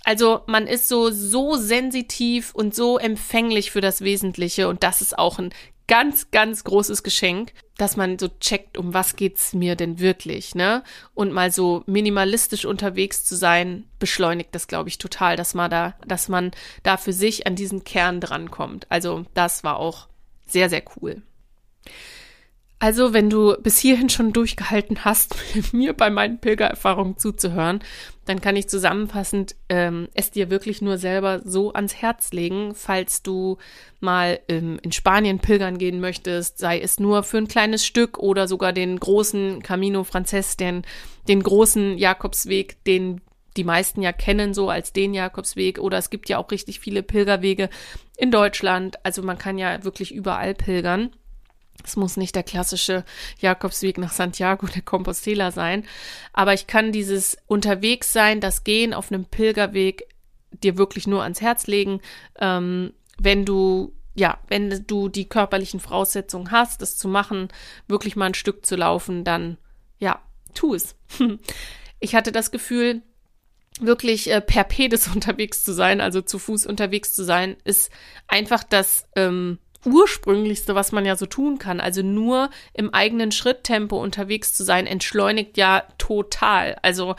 [0.03, 5.17] Also man ist so, so sensitiv und so empfänglich für das Wesentliche und das ist
[5.17, 5.53] auch ein
[5.89, 10.83] ganz, ganz großes Geschenk, dass man so checkt, um was geht's mir denn wirklich, ne?
[11.15, 15.95] Und mal so minimalistisch unterwegs zu sein, beschleunigt das, glaube ich, total, dass man da,
[16.05, 16.51] dass man
[16.83, 18.85] da für sich an diesen Kern drankommt.
[18.89, 20.07] Also das war auch
[20.45, 21.23] sehr, sehr cool.
[22.81, 25.35] Also, wenn du bis hierhin schon durchgehalten hast,
[25.73, 27.81] mir bei meinen Pilgererfahrungen zuzuhören,
[28.23, 33.21] dann kann ich zusammenfassend ähm, es dir wirklich nur selber so ans Herz legen, falls
[33.21, 33.57] du
[33.99, 38.47] mal ähm, in Spanien pilgern gehen möchtest, sei es nur für ein kleines Stück oder
[38.47, 40.83] sogar den großen Camino Frances, den,
[41.27, 43.19] den großen Jakobsweg, den
[43.57, 47.03] die meisten ja kennen so als den Jakobsweg oder es gibt ja auch richtig viele
[47.03, 47.69] Pilgerwege
[48.15, 49.03] in Deutschland.
[49.03, 51.09] Also man kann ja wirklich überall pilgern.
[51.83, 53.05] Es muss nicht der klassische
[53.39, 55.85] Jakobsweg nach Santiago de Compostela sein,
[56.33, 60.07] aber ich kann dieses unterwegs sein, das Gehen auf einem Pilgerweg
[60.51, 62.01] dir wirklich nur ans Herz legen,
[62.39, 67.47] ähm, wenn du ja, wenn du die körperlichen Voraussetzungen hast, das zu machen,
[67.87, 69.57] wirklich mal ein Stück zu laufen, dann
[69.99, 70.21] ja,
[70.53, 70.95] tu es.
[72.01, 73.01] Ich hatte das Gefühl,
[73.81, 77.91] wirklich äh, per Pedis unterwegs zu sein, also zu Fuß unterwegs zu sein, ist
[78.27, 81.79] einfach das ähm, ursprünglichste, was man ja so tun kann.
[81.79, 86.77] Also nur im eigenen Schritttempo unterwegs zu sein, entschleunigt ja total.
[86.81, 87.15] Also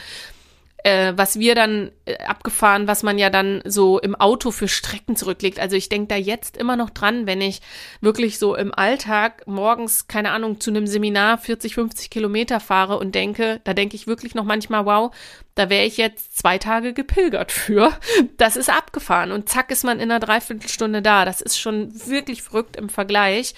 [0.84, 5.16] äh, was wir dann äh, abgefahren, was man ja dann so im Auto für Strecken
[5.16, 5.60] zurücklegt.
[5.60, 7.60] Also ich denke da jetzt immer noch dran, wenn ich
[8.00, 13.14] wirklich so im Alltag morgens, keine Ahnung, zu einem Seminar 40, 50 Kilometer fahre und
[13.14, 15.14] denke, da denke ich wirklich noch manchmal, wow,
[15.54, 17.92] da wäre ich jetzt zwei Tage gepilgert für.
[18.36, 21.24] Das ist abgefahren und zack ist man in einer Dreiviertelstunde da.
[21.24, 23.54] Das ist schon wirklich verrückt im Vergleich.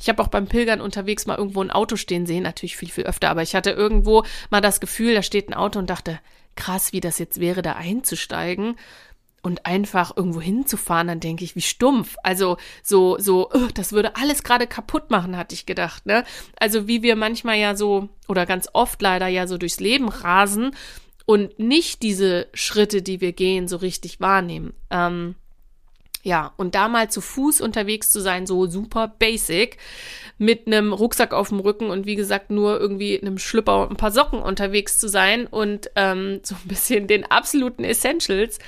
[0.00, 3.04] Ich habe auch beim Pilgern unterwegs mal irgendwo ein Auto stehen sehen, natürlich viel, viel
[3.04, 6.18] öfter, aber ich hatte irgendwo mal das Gefühl, da steht ein Auto und dachte,
[6.56, 8.76] krass, wie das jetzt wäre, da einzusteigen
[9.42, 12.16] und einfach irgendwo hinzufahren, dann denke ich, wie stumpf.
[12.22, 16.24] Also so, so, oh, das würde alles gerade kaputt machen, hatte ich gedacht, ne?
[16.58, 20.76] Also wie wir manchmal ja so, oder ganz oft leider ja so durchs Leben rasen
[21.26, 24.74] und nicht diese Schritte, die wir gehen, so richtig wahrnehmen.
[24.90, 25.34] Ähm,
[26.22, 29.78] ja, und da mal zu Fuß unterwegs zu sein, so super basic,
[30.38, 33.96] mit einem Rucksack auf dem Rücken und wie gesagt nur irgendwie einem Schlüpper und ein
[33.96, 38.58] paar Socken unterwegs zu sein und ähm, so ein bisschen den absoluten Essentials,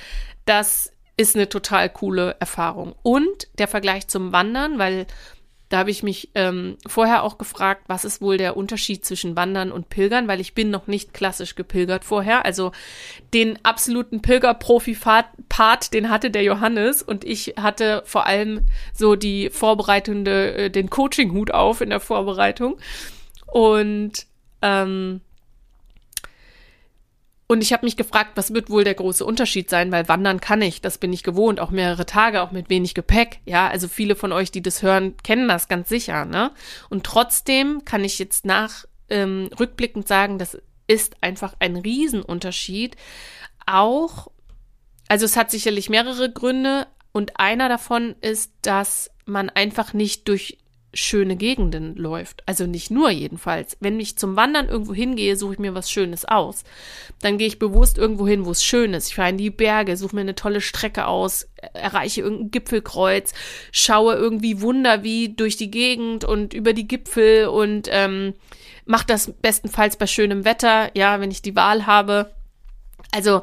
[0.45, 2.93] das ist eine total coole Erfahrung.
[3.01, 5.07] Und der Vergleich zum Wandern, weil
[5.69, 9.71] da habe ich mich ähm, vorher auch gefragt, was ist wohl der Unterschied zwischen Wandern
[9.71, 12.45] und Pilgern, weil ich bin noch nicht klassisch gepilgert vorher.
[12.45, 12.71] Also
[13.33, 20.53] den absoluten Pilgerprofi-Part, den hatte der Johannes und ich hatte vor allem so die vorbereitende,
[20.55, 22.77] äh, den Coaching-Hut auf in der Vorbereitung.
[23.47, 24.27] Und
[24.61, 25.21] ähm,
[27.47, 30.61] und ich habe mich gefragt, was wird wohl der große Unterschied sein, weil wandern kann
[30.61, 33.39] ich, das bin ich gewohnt, auch mehrere Tage, auch mit wenig Gepäck.
[33.45, 36.51] Ja, also viele von euch, die das hören, kennen das ganz sicher, ne?
[36.89, 42.95] Und trotzdem kann ich jetzt nach ähm, rückblickend sagen, das ist einfach ein Riesenunterschied.
[43.67, 44.31] Auch,
[45.07, 50.57] also es hat sicherlich mehrere Gründe und einer davon ist, dass man einfach nicht durch
[50.95, 52.41] schöne Gegenden läuft.
[52.45, 53.77] Also nicht nur jedenfalls.
[53.81, 56.63] Wenn ich zum Wandern irgendwo hingehe, suche ich mir was Schönes aus.
[57.21, 59.09] Dann gehe ich bewusst irgendwo hin, wo es schön ist.
[59.09, 63.33] Ich fahre in die Berge, suche mir eine tolle Strecke aus, erreiche irgendein Gipfelkreuz,
[63.71, 68.33] schaue irgendwie Wunder wie durch die Gegend und über die Gipfel und ähm,
[68.85, 72.31] mache das bestenfalls bei schönem Wetter, ja, wenn ich die Wahl habe.
[73.11, 73.41] Also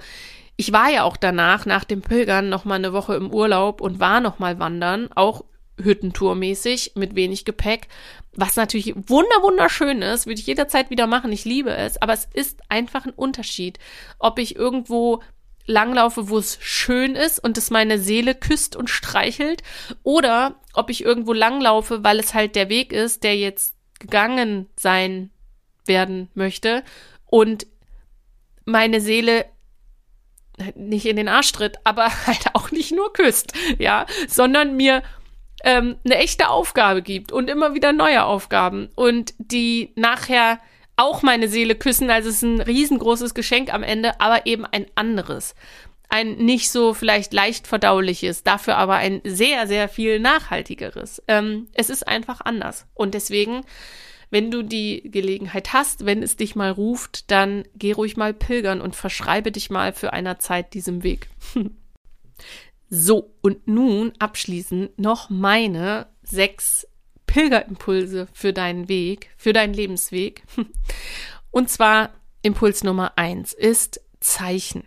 [0.57, 4.01] ich war ja auch danach, nach dem Pilgern, noch mal eine Woche im Urlaub und
[4.01, 5.45] war noch mal wandern, auch
[5.79, 7.89] Hüttentour-mäßig mit wenig Gepäck,
[8.35, 11.33] was natürlich wunder wunderschön ist, würde ich jederzeit wieder machen.
[11.33, 13.79] Ich liebe es, aber es ist einfach ein Unterschied,
[14.19, 15.23] ob ich irgendwo
[15.67, 19.63] langlaufe, wo es schön ist und es meine Seele küsst und streichelt,
[20.03, 25.31] oder ob ich irgendwo langlaufe, weil es halt der Weg ist, der jetzt gegangen sein
[25.87, 26.83] werden möchte
[27.27, 27.67] und
[28.65, 29.47] meine Seele
[30.75, 35.03] nicht in den Arsch tritt, aber halt auch nicht nur küsst, ja, sondern mir
[35.65, 40.59] ähm, eine echte Aufgabe gibt und immer wieder neue Aufgaben und die nachher
[40.97, 42.11] auch meine Seele küssen.
[42.11, 45.55] Also es ist ein riesengroßes Geschenk am Ende, aber eben ein anderes.
[46.09, 51.23] Ein nicht so vielleicht leicht verdauliches, dafür aber ein sehr, sehr viel nachhaltigeres.
[51.27, 52.87] Ähm, es ist einfach anders.
[52.93, 53.63] Und deswegen,
[54.31, 58.83] wenn du die Gelegenheit hast, wenn es dich mal ruft, dann geh ruhig mal pilgern
[58.83, 61.29] und verschreibe dich mal für einer Zeit diesem Weg.
[62.95, 66.87] So, und nun abschließend noch meine sechs
[67.27, 70.43] Pilgerimpulse für deinen Weg, für deinen Lebensweg.
[71.51, 72.11] Und zwar
[72.43, 74.85] Impuls Nummer eins ist Zeichen.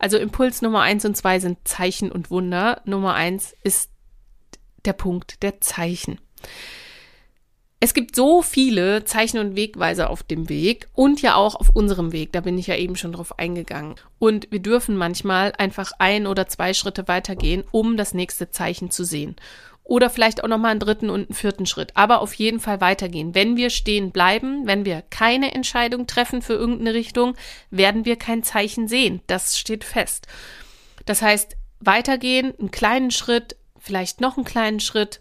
[0.00, 2.82] Also Impuls Nummer eins und zwei sind Zeichen und Wunder.
[2.86, 3.92] Nummer eins ist
[4.84, 6.20] der Punkt der Zeichen.
[7.80, 12.10] Es gibt so viele Zeichen und Wegweiser auf dem Weg und ja auch auf unserem
[12.10, 12.32] Weg.
[12.32, 13.94] Da bin ich ja eben schon drauf eingegangen.
[14.18, 19.04] Und wir dürfen manchmal einfach ein oder zwei Schritte weitergehen, um das nächste Zeichen zu
[19.04, 19.36] sehen.
[19.84, 21.92] Oder vielleicht auch nochmal einen dritten und einen vierten Schritt.
[21.96, 23.36] Aber auf jeden Fall weitergehen.
[23.36, 27.36] Wenn wir stehen bleiben, wenn wir keine Entscheidung treffen für irgendeine Richtung,
[27.70, 29.20] werden wir kein Zeichen sehen.
[29.28, 30.26] Das steht fest.
[31.06, 35.20] Das heißt, weitergehen, einen kleinen Schritt, vielleicht noch einen kleinen Schritt,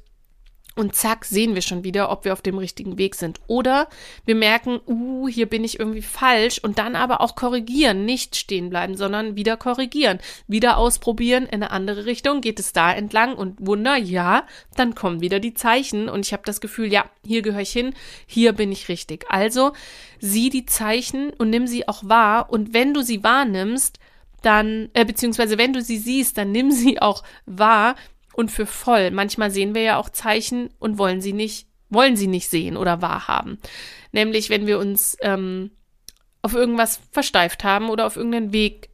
[0.78, 3.40] und zack, sehen wir schon wieder, ob wir auf dem richtigen Weg sind.
[3.48, 3.88] Oder
[4.26, 8.70] wir merken, uh, hier bin ich irgendwie falsch und dann aber auch korrigieren, nicht stehen
[8.70, 13.36] bleiben, sondern wieder korrigieren, wieder ausprobieren in eine andere Richtung, geht es da entlang?
[13.36, 16.10] Und Wunder, ja, dann kommen wieder die Zeichen.
[16.10, 17.94] Und ich habe das Gefühl, ja, hier gehöre ich hin,
[18.26, 19.26] hier bin ich richtig.
[19.30, 19.74] Also
[20.20, 22.52] sieh die Zeichen und nimm sie auch wahr.
[22.52, 24.00] Und wenn du sie wahrnimmst,
[24.42, 27.96] dann, äh, beziehungsweise wenn du sie siehst, dann nimm sie auch wahr,
[28.38, 29.10] und für voll.
[29.10, 33.02] Manchmal sehen wir ja auch Zeichen und wollen sie nicht, wollen sie nicht sehen oder
[33.02, 33.58] wahrhaben.
[34.12, 35.72] Nämlich, wenn wir uns ähm,
[36.44, 38.90] auf irgendwas versteift haben oder auf irgendeinen Weg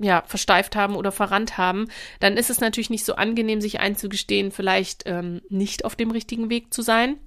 [0.00, 1.86] ja, versteift haben oder verrannt haben,
[2.18, 6.50] dann ist es natürlich nicht so angenehm, sich einzugestehen, vielleicht ähm, nicht auf dem richtigen
[6.50, 7.18] Weg zu sein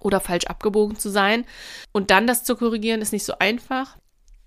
[0.00, 1.44] oder falsch abgebogen zu sein.
[1.92, 3.96] Und dann das zu korrigieren, ist nicht so einfach.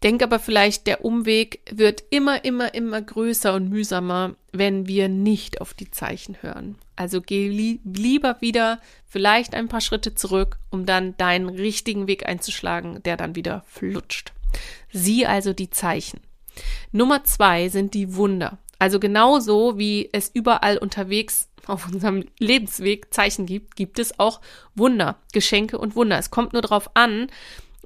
[0.04, 5.60] Denk aber vielleicht, der Umweg wird immer, immer, immer größer und mühsamer, wenn wir nicht
[5.60, 6.76] auf die Zeichen hören.
[6.96, 12.26] Also geh li lieber wieder vielleicht ein paar Schritte zurück, um dann deinen richtigen Weg
[12.28, 14.32] einzuschlagen, der dann wieder flutscht.
[14.92, 16.22] Sieh also die Zeichen.
[16.92, 18.58] Nummer zwei sind die Wunder.
[18.80, 24.40] Also genauso wie es überall unterwegs auf unserem Lebensweg Zeichen gibt, gibt es auch
[24.76, 26.18] Wunder, Geschenke und Wunder.
[26.18, 27.28] Es kommt nur darauf an,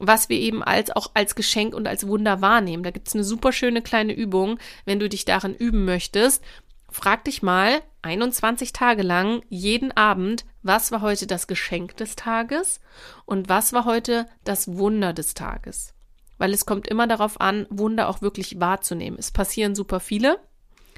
[0.08, 2.84] was wir eben als auch als Geschenk und als Wunder wahrnehmen.
[2.84, 6.44] Da gibt es eine super schöne kleine Übung, wenn du dich darin üben möchtest.
[6.90, 12.82] Frag dich mal 21 Tage lang jeden Abend, was war heute das Geschenk des Tages
[13.26, 15.94] und was war heute das Wunder des Tages.
[16.38, 19.18] Weil es kommt immer darauf an, Wunder auch wirklich wahrzunehmen.
[19.18, 20.40] Es passieren super viele,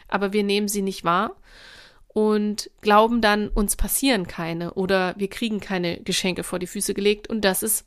[0.08, 1.36] aber wir nehmen sie nicht wahr
[2.08, 7.30] und glauben dann, uns passieren keine oder wir kriegen keine Geschenke vor die Füße gelegt
[7.30, 7.86] und das ist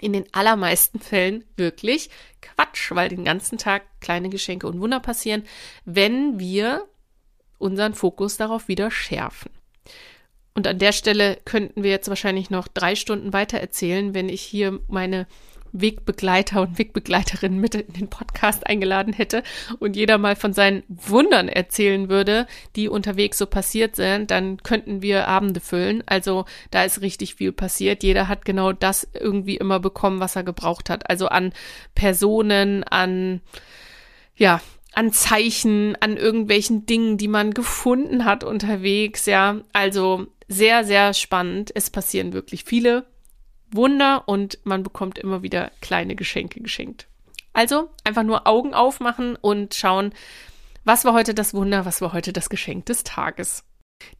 [0.00, 5.44] in den allermeisten Fällen wirklich Quatsch, weil den ganzen Tag kleine Geschenke und Wunder passieren,
[5.84, 6.86] wenn wir
[7.58, 9.50] unseren Fokus darauf wieder schärfen.
[10.54, 14.40] Und an der Stelle könnten wir jetzt wahrscheinlich noch drei Stunden weiter erzählen, wenn ich
[14.40, 15.26] hier meine
[15.80, 19.42] Wegbegleiter und Wegbegleiterinnen mit in den Podcast eingeladen hätte
[19.78, 25.02] und jeder mal von seinen Wundern erzählen würde, die unterwegs so passiert sind, dann könnten
[25.02, 26.02] wir Abende füllen.
[26.06, 28.02] Also da ist richtig viel passiert.
[28.02, 31.08] Jeder hat genau das irgendwie immer bekommen, was er gebraucht hat.
[31.10, 31.52] Also an
[31.94, 33.40] Personen, an,
[34.36, 34.60] ja,
[34.92, 39.60] an Zeichen, an irgendwelchen Dingen, die man gefunden hat unterwegs, ja.
[39.72, 41.70] Also sehr, sehr spannend.
[41.74, 43.04] Es passieren wirklich viele
[43.70, 47.06] Wunder und man bekommt immer wieder kleine Geschenke geschenkt.
[47.52, 50.12] Also einfach nur Augen aufmachen und schauen,
[50.84, 53.64] was war heute das Wunder, was war heute das Geschenk des Tages.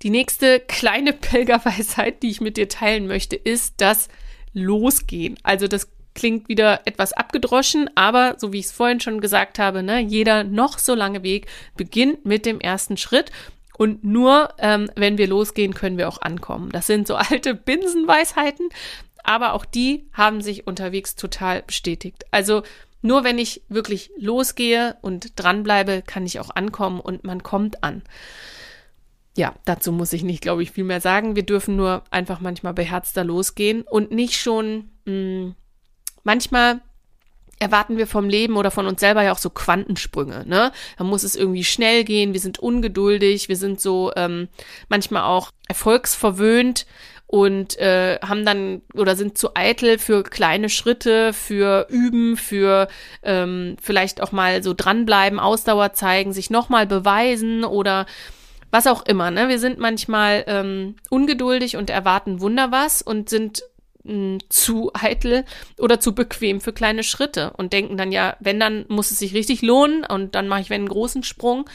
[0.03, 4.09] Die nächste kleine Pilgerweisheit, die ich mit dir teilen möchte, ist das
[4.53, 5.37] Losgehen.
[5.43, 9.83] Also das klingt wieder etwas abgedroschen, aber so wie ich es vorhin schon gesagt habe,
[9.83, 13.31] ne, jeder noch so lange Weg beginnt mit dem ersten Schritt.
[13.79, 16.71] Und nur ähm, wenn wir losgehen, können wir auch ankommen.
[16.73, 18.71] Das sind so alte Binsenweisheiten,
[19.27, 22.25] aber auch die haben sich unterwegs total bestätigt.
[22.31, 22.63] Also
[23.03, 28.03] nur wenn ich wirklich losgehe und dranbleibe, kann ich auch ankommen und man kommt an.
[29.37, 31.37] Ja, dazu muss ich nicht, glaube ich, viel mehr sagen.
[31.37, 35.55] Wir dürfen nur einfach manchmal beherzter losgehen und nicht schon mh, hm,
[36.25, 36.81] manchmal
[37.59, 40.73] erwarten wir vom Leben oder von uns selber ja auch so Quantensprünge, ne?
[40.99, 44.49] Da muss es irgendwie schnell gehen, wir sind ungeduldig, wir sind so ähm,
[44.89, 46.87] manchmal auch erfolgsverwöhnt
[47.27, 52.89] und äh, haben dann oder sind zu eitel für kleine Schritte, für Üben, für
[53.23, 58.07] ähm, vielleicht auch mal so dranbleiben, Ausdauer zeigen, sich nochmal beweisen oder
[58.71, 59.31] was auch immer.
[59.31, 59.49] Ne?
[59.49, 63.63] Wir sind manchmal ähm, ungeduldig und erwarten Wunder was und sind
[64.05, 65.45] mh, hm, zu eitel
[65.79, 69.35] oder zu bequem für kleine Schritte und denken dann ja, wenn dann muss es sich
[69.35, 71.69] richtig lohnen und dann mache ich wenn einen großen Sprung.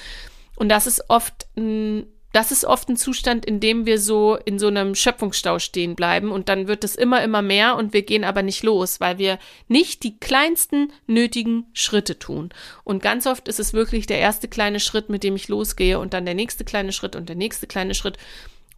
[0.55, 4.59] Und das ist oft mh, das ist oft ein Zustand, in dem wir so in
[4.59, 8.23] so einem Schöpfungsstau stehen bleiben und dann wird es immer, immer mehr und wir gehen
[8.23, 12.49] aber nicht los, weil wir nicht die kleinsten nötigen Schritte tun.
[12.83, 16.13] Und ganz oft ist es wirklich der erste kleine Schritt, mit dem ich losgehe und
[16.13, 18.17] dann der nächste kleine Schritt und der nächste kleine Schritt.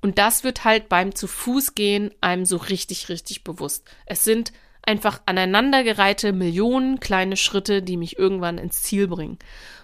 [0.02, 3.86] Und das wird halt beim zu Fuß gehen einem so richtig, richtig bewusst.
[4.06, 4.52] Es sind
[4.86, 9.40] einfach aneinandergereihte Millionen kleine Schritte, die mich irgendwann ins Ziel bringen.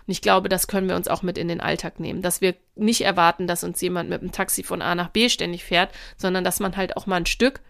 [0.09, 2.55] Und ich glaube, das können wir uns auch mit in den Alltag nehmen, dass wir
[2.75, 6.43] nicht erwarten, dass uns jemand mit dem Taxi von A nach B ständig fährt, sondern
[6.43, 7.61] dass man halt auch mal ein Stück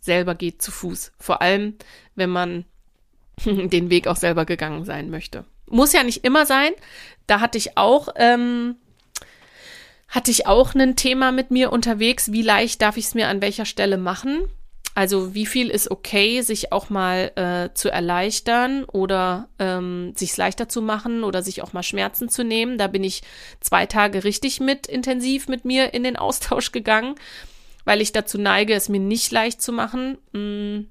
[0.00, 1.12] selber geht zu Fuß.
[1.18, 1.74] Vor allem,
[2.14, 2.64] wenn man
[3.44, 5.44] den Weg auch selber gegangen sein möchte.
[5.68, 6.72] Muss ja nicht immer sein.
[7.26, 8.76] Da hatte ich auch, ähm,
[10.08, 12.32] hatte ich auch ein Thema mit mir unterwegs.
[12.32, 14.48] Wie leicht darf ich es mir an welcher Stelle machen?
[14.96, 20.70] Also wie viel ist okay, sich auch mal äh, zu erleichtern oder ähm, sich leichter
[20.70, 22.78] zu machen oder sich auch mal Schmerzen zu nehmen.
[22.78, 23.20] Da bin ich
[23.60, 27.14] zwei Tage richtig mit intensiv mit mir in den Austausch gegangen,
[27.84, 30.16] weil ich dazu neige, es mir nicht leicht zu machen.
[30.32, 30.86] Hm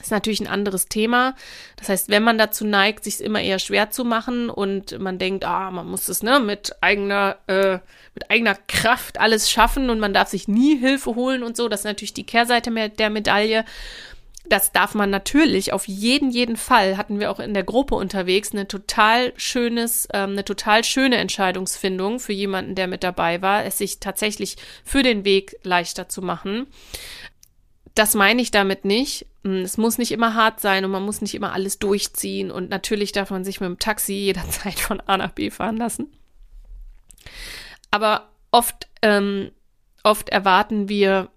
[0.00, 1.34] ist natürlich ein anderes Thema.
[1.76, 5.44] Das heißt, wenn man dazu neigt, sich immer eher schwer zu machen und man denkt,
[5.44, 7.78] ah, man muss es ne mit eigener äh,
[8.14, 11.80] mit eigener Kraft alles schaffen und man darf sich nie Hilfe holen und so, das
[11.80, 13.64] ist natürlich die Kehrseite der Medaille.
[14.48, 16.96] Das darf man natürlich auf jeden jeden Fall.
[16.96, 22.18] Hatten wir auch in der Gruppe unterwegs eine total schönes, ähm, eine total schöne Entscheidungsfindung
[22.18, 26.66] für jemanden, der mit dabei war, es sich tatsächlich für den Weg leichter zu machen
[28.00, 29.26] das meine ich damit nicht.
[29.44, 32.70] Hm, es muss nicht immer hart sein und man muss nicht immer alles durchziehen und
[32.70, 36.10] natürlich darf man sich mit dem Taxi jederzeit von A nach B fahren lassen.
[37.90, 39.50] Aber oft, ähm,
[40.02, 41.28] oft erwarten wir,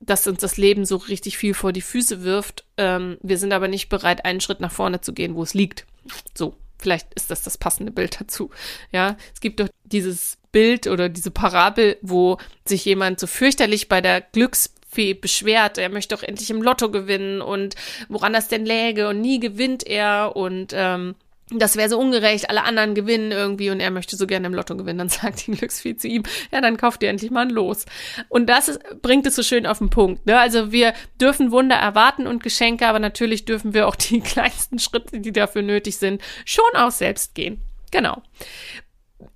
[0.00, 2.64] dass uns das Leben so richtig viel vor die Füße wirft.
[2.76, 5.86] Ähm, wir sind aber nicht bereit, einen Schritt nach vorne zu gehen, wo es liegt.
[6.34, 8.50] So, vielleicht ist das das passende Bild dazu.
[8.90, 14.00] Ja, es gibt doch dieses Bild oder diese Parabel, wo sich jemand so fürchterlich bei
[14.00, 17.76] der Glücks Fee beschwert, er möchte doch endlich im Lotto gewinnen und
[18.08, 21.14] woran das denn läge und nie gewinnt er und ähm,
[21.50, 24.76] das wäre so ungerecht, alle anderen gewinnen irgendwie und er möchte so gerne im Lotto
[24.76, 24.98] gewinnen.
[24.98, 27.86] Dann sagt die Glücksfee zu ihm, ja, dann kauft ihr endlich mal ein Los.
[28.28, 30.26] Und das ist, bringt es so schön auf den Punkt.
[30.26, 30.36] Ne?
[30.36, 35.20] Also wir dürfen Wunder erwarten und Geschenke, aber natürlich dürfen wir auch die kleinsten Schritte,
[35.20, 37.62] die dafür nötig sind, schon auch selbst gehen.
[37.92, 38.20] Genau.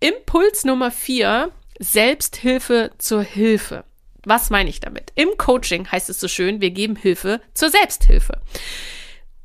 [0.01, 3.85] Impuls Nummer vier, Selbsthilfe zur Hilfe.
[4.25, 5.13] Was meine ich damit?
[5.15, 8.41] Im Coaching heißt es so schön, wir geben Hilfe zur Selbsthilfe.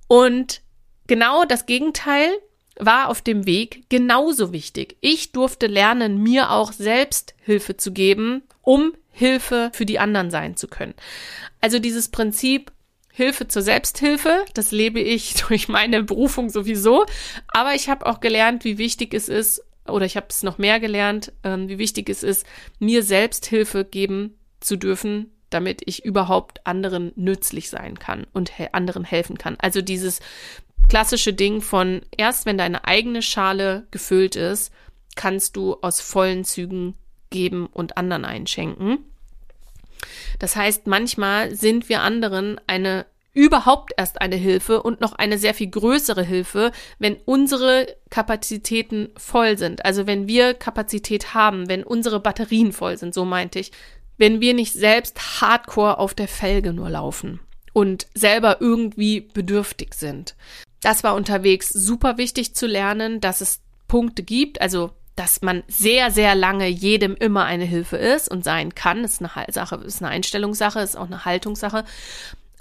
[0.08, 0.62] Und
[1.08, 2.30] genau das Gegenteil
[2.80, 4.98] war auf dem Weg genauso wichtig.
[5.02, 10.56] Ich durfte lernen, mir auch selbst Hilfe zu geben, um Hilfe für die anderen sein
[10.56, 10.94] zu können.
[11.60, 12.72] Also dieses Prinzip
[13.12, 17.06] Hilfe zur Selbsthilfe, das lebe ich durch meine Berufung sowieso,
[17.48, 20.80] aber ich habe auch gelernt, wie wichtig es ist, oder ich habe es noch mehr
[20.80, 22.46] gelernt, ähm, wie wichtig es ist,
[22.78, 24.38] mir selbst Hilfe geben
[24.68, 29.56] zu dürfen, damit ich überhaupt anderen nützlich sein kann und he anderen helfen kann.
[29.60, 30.20] Also dieses
[30.90, 34.72] klassische Ding von erst wenn deine eigene Schale gefüllt ist,
[35.16, 36.96] kannst du aus vollen Zügen
[37.30, 39.00] geben und anderen einschenken.
[40.40, 43.06] Das heißt, manchmal sind wir anderen eine
[43.38, 49.60] überhaupt erst eine Hilfe und noch eine sehr viel größere Hilfe, wenn unsere Kapazitäten voll
[49.60, 49.86] sind.
[49.86, 53.72] Also wenn wir Kapazität haben, wenn unsere Batterien voll sind, so meinte ich,
[54.18, 57.40] wenn wir nicht selbst hardcore auf der Felge nur laufen
[57.74, 60.36] und selber irgendwie bedürftig sind.
[60.82, 66.12] Das war unterwegs super wichtig zu lernen, dass es Punkte gibt, also dass man sehr,
[66.12, 69.02] sehr lange jedem immer eine Hilfe ist und sein kann.
[69.02, 71.86] Das ist eine Sache, ist eine Einstellungssache, ist auch eine Haltungssache.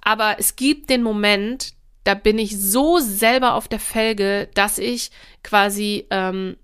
[0.01, 5.11] Aber es gibt den Moment, da bin ich so selber auf der Felge, dass ich
[5.43, 6.57] quasi ähm,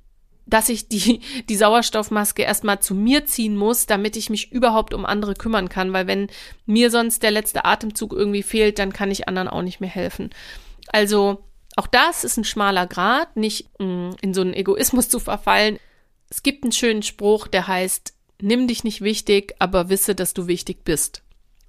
[0.53, 5.07] dass ich die, die Sauerstoffmaske erstmal zu mir ziehen muss, damit ich mich überhaupt um
[5.07, 6.29] andere kümmern kann, weil wenn
[6.67, 10.31] mir sonst der letzte Atemzug irgendwie fehlt, dann kann ich anderen auch nicht mehr helfen.
[10.89, 11.43] Also
[11.77, 15.79] auch das ist ein schmaler Grad, nicht mm, in so einen Egoismus zu verfallen.
[16.29, 20.49] Es gibt einen schönen Spruch, der heißt, nimm dich nicht wichtig, aber wisse, dass du
[20.49, 21.23] wichtig bist.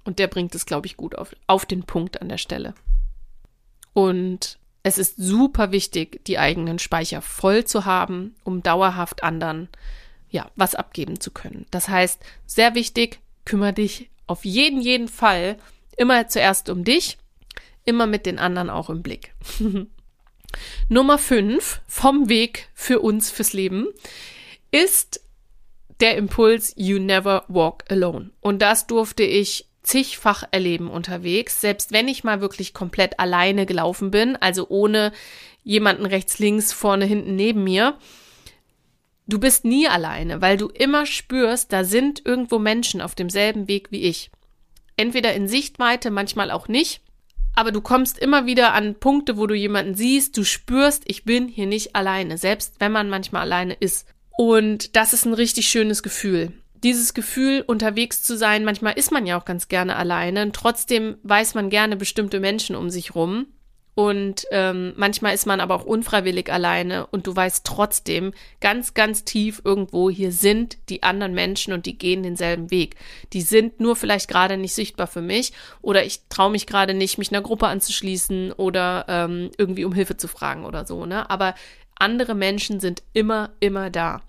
[0.04, 2.74] Und der bringt es, glaube ich, gut auf, auf den Punkt an der Stelle.
[3.94, 9.68] Und es ist super wichtig, die eigenen Speicher voll zu haben, um dauerhaft anderen
[10.28, 11.66] ja, was abgeben zu können.
[11.70, 15.56] Das heißt, sehr wichtig, kümmere dich auf jeden, jeden Fall
[15.96, 17.18] immer zuerst um dich,
[17.84, 19.34] immer mit den anderen auch im Blick.
[20.88, 23.86] Nummer fünf vom Weg für uns fürs Leben
[24.70, 25.20] ist
[26.00, 28.30] der Impuls You never walk alone.
[28.40, 34.10] Und das durfte ich zigfach erleben unterwegs, selbst wenn ich mal wirklich komplett alleine gelaufen
[34.10, 35.12] bin, also ohne
[35.62, 37.96] jemanden rechts, links, vorne, hinten, neben mir.
[39.26, 43.90] Du bist nie alleine, weil du immer spürst, da sind irgendwo Menschen auf demselben Weg
[43.90, 44.30] wie ich.
[44.96, 47.00] Entweder in Sichtweite, manchmal auch nicht,
[47.54, 51.48] aber du kommst immer wieder an Punkte, wo du jemanden siehst, du spürst, ich bin
[51.48, 54.06] hier nicht alleine, selbst wenn man manchmal alleine ist.
[54.36, 56.52] Und das ist ein richtig schönes Gefühl
[56.84, 61.16] dieses Gefühl, unterwegs zu sein, manchmal ist man ja auch ganz gerne alleine und trotzdem
[61.22, 63.46] weiß man gerne bestimmte Menschen um sich rum.
[63.96, 69.22] Und ähm, manchmal ist man aber auch unfreiwillig alleine und du weißt trotzdem ganz, ganz
[69.24, 72.96] tief irgendwo, hier sind die anderen Menschen und die gehen denselben Weg.
[73.32, 77.18] Die sind nur vielleicht gerade nicht sichtbar für mich oder ich traue mich gerade nicht,
[77.18, 81.06] mich einer Gruppe anzuschließen oder ähm, irgendwie um Hilfe zu fragen oder so.
[81.06, 81.30] Ne?
[81.30, 81.54] Aber
[81.94, 84.22] andere Menschen sind immer, immer da.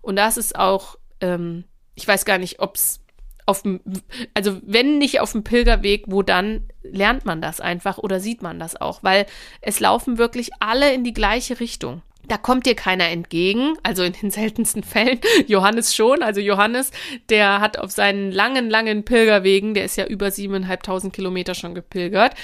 [0.00, 1.62] Und das ist auch, ähm,
[1.94, 3.00] ich weiß gar nicht, ob es
[3.46, 3.80] auf dem,
[4.34, 8.58] also wenn nicht auf dem Pilgerweg, wo dann lernt man das einfach oder sieht man
[8.58, 9.26] das auch, weil
[9.60, 12.02] es laufen wirklich alle in die gleiche Richtung.
[12.28, 15.18] Da kommt dir keiner entgegen, also in den seltensten Fällen.
[15.48, 16.92] Johannes schon, also Johannes,
[17.28, 22.34] der hat auf seinen langen, langen Pilgerwegen, der ist ja über siebeneinhalbtausend Kilometer schon gepilgert,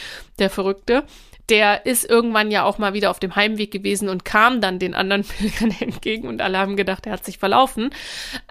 [0.41, 1.05] der Verrückte,
[1.49, 4.95] der ist irgendwann ja auch mal wieder auf dem Heimweg gewesen und kam dann den
[4.95, 7.91] anderen Pilgern entgegen und alle haben gedacht, er hat sich verlaufen.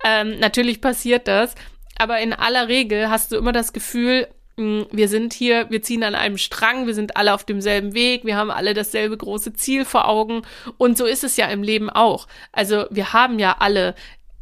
[0.04, 1.56] Ähm, natürlich passiert das,
[1.98, 4.28] aber in aller Regel hast du immer das Gefühl,
[4.60, 8.26] hm, wir sind hier, wir ziehen an einem Strang, wir sind alle auf demselben Weg,
[8.26, 10.41] wir haben alle dasselbe große Ziel vor Augen
[10.78, 12.28] und so ist es ja im Leben auch.
[12.52, 13.93] Also wir haben ja alle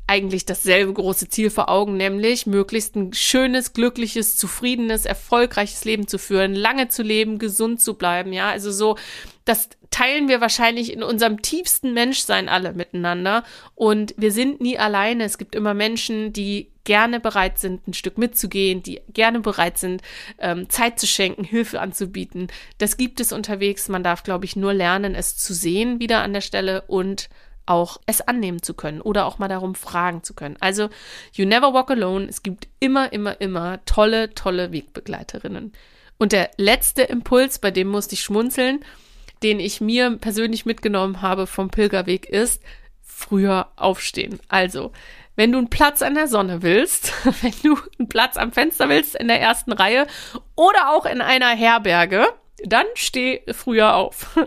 [0.07, 6.19] eigentlich dasselbe große Ziel vor Augen, nämlich möglichst ein schönes, glückliches, zufriedenes, erfolgreiches Leben zu
[6.19, 8.97] führen, lange zu leben, gesund zu bleiben, ja, also so,
[9.45, 13.43] das teilen wir wahrscheinlich in unserem tiefsten Menschsein alle miteinander
[13.75, 15.23] und wir sind nie alleine.
[15.23, 20.01] Es gibt immer Menschen, die gerne bereit sind, ein Stück mitzugehen, die gerne bereit sind,
[20.37, 22.47] ähm, Zeit zu schenken, Hilfe anzubieten.
[22.77, 23.87] Das gibt es unterwegs.
[23.87, 27.29] Man darf, glaube ich, nur lernen, es zu sehen wieder an der Stelle und
[27.65, 30.57] auch es annehmen zu können oder auch mal darum fragen zu können.
[30.59, 30.89] Also,
[31.33, 32.27] you never walk alone.
[32.27, 35.73] Es gibt immer, immer, immer tolle, tolle Wegbegleiterinnen.
[36.17, 38.83] Und der letzte Impuls, bei dem musste ich schmunzeln,
[39.43, 42.61] den ich mir persönlich mitgenommen habe vom Pilgerweg ist,
[43.01, 44.39] früher aufstehen.
[44.47, 44.91] Also,
[45.35, 49.15] wenn du einen Platz an der Sonne willst, wenn du einen Platz am Fenster willst
[49.15, 50.07] in der ersten Reihe
[50.55, 52.27] oder auch in einer Herberge,
[52.63, 54.37] dann steh früher auf.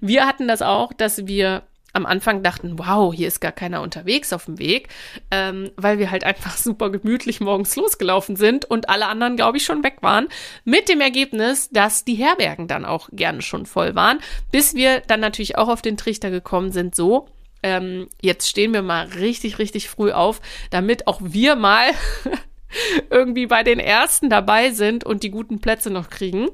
[0.00, 1.62] Wir hatten das auch, dass wir
[1.92, 4.88] am Anfang dachten, wow, hier ist gar keiner unterwegs auf dem Weg,
[5.30, 9.64] ähm, weil wir halt einfach super gemütlich morgens losgelaufen sind und alle anderen, glaube ich,
[9.64, 10.28] schon weg waren.
[10.64, 14.18] Mit dem Ergebnis, dass die Herbergen dann auch gerne schon voll waren,
[14.50, 17.28] bis wir dann natürlich auch auf den Trichter gekommen sind, so,
[17.62, 20.40] ähm, jetzt stehen wir mal richtig, richtig früh auf,
[20.70, 21.90] damit auch wir mal
[23.10, 26.48] irgendwie bei den Ersten dabei sind und die guten Plätze noch kriegen.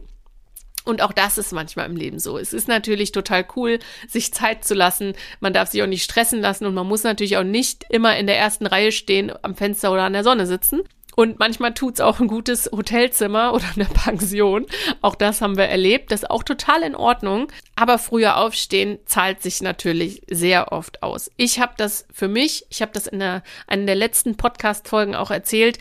[0.85, 2.39] Und auch das ist manchmal im Leben so.
[2.39, 5.15] Es ist natürlich total cool, sich Zeit zu lassen.
[5.41, 8.27] Man darf sich auch nicht stressen lassen und man muss natürlich auch nicht immer in
[8.27, 10.83] der ersten Reihe stehen, am Fenster oder an der Sonne sitzen.
[11.19, 14.67] Und manchmal tut's auch ein gutes Hotelzimmer oder eine Pension.
[15.03, 16.13] Auch das haben wir erlebt.
[16.13, 17.51] Das ist auch total in Ordnung.
[17.75, 21.29] Aber früher aufstehen zahlt sich natürlich sehr oft aus.
[21.37, 25.33] Ich habe das für mich, ich habe das in der, einer der letzten Podcast-Folgen auch
[25.33, 25.81] erzählt,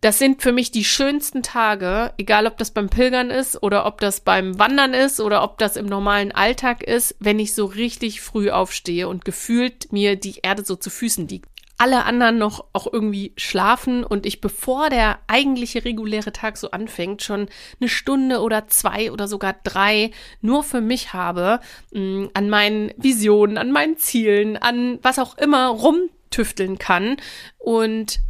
[0.00, 4.00] das sind für mich die schönsten Tage, egal ob das beim Pilgern ist oder ob
[4.00, 8.20] das beim Wandern ist oder ob das im normalen Alltag ist, wenn ich so richtig
[8.20, 11.48] früh aufstehe und gefühlt mir die Erde so zu Füßen liegt.
[11.78, 17.22] Alle anderen noch auch irgendwie schlafen und ich, bevor der eigentliche reguläre Tag so anfängt,
[17.22, 17.48] schon
[17.80, 21.60] eine Stunde oder zwei oder sogar drei nur für mich habe,
[21.92, 27.18] mh, mm, an meinen Visionen, an meinen Zielen, an was auch immer rumtüfteln kann
[27.58, 28.20] und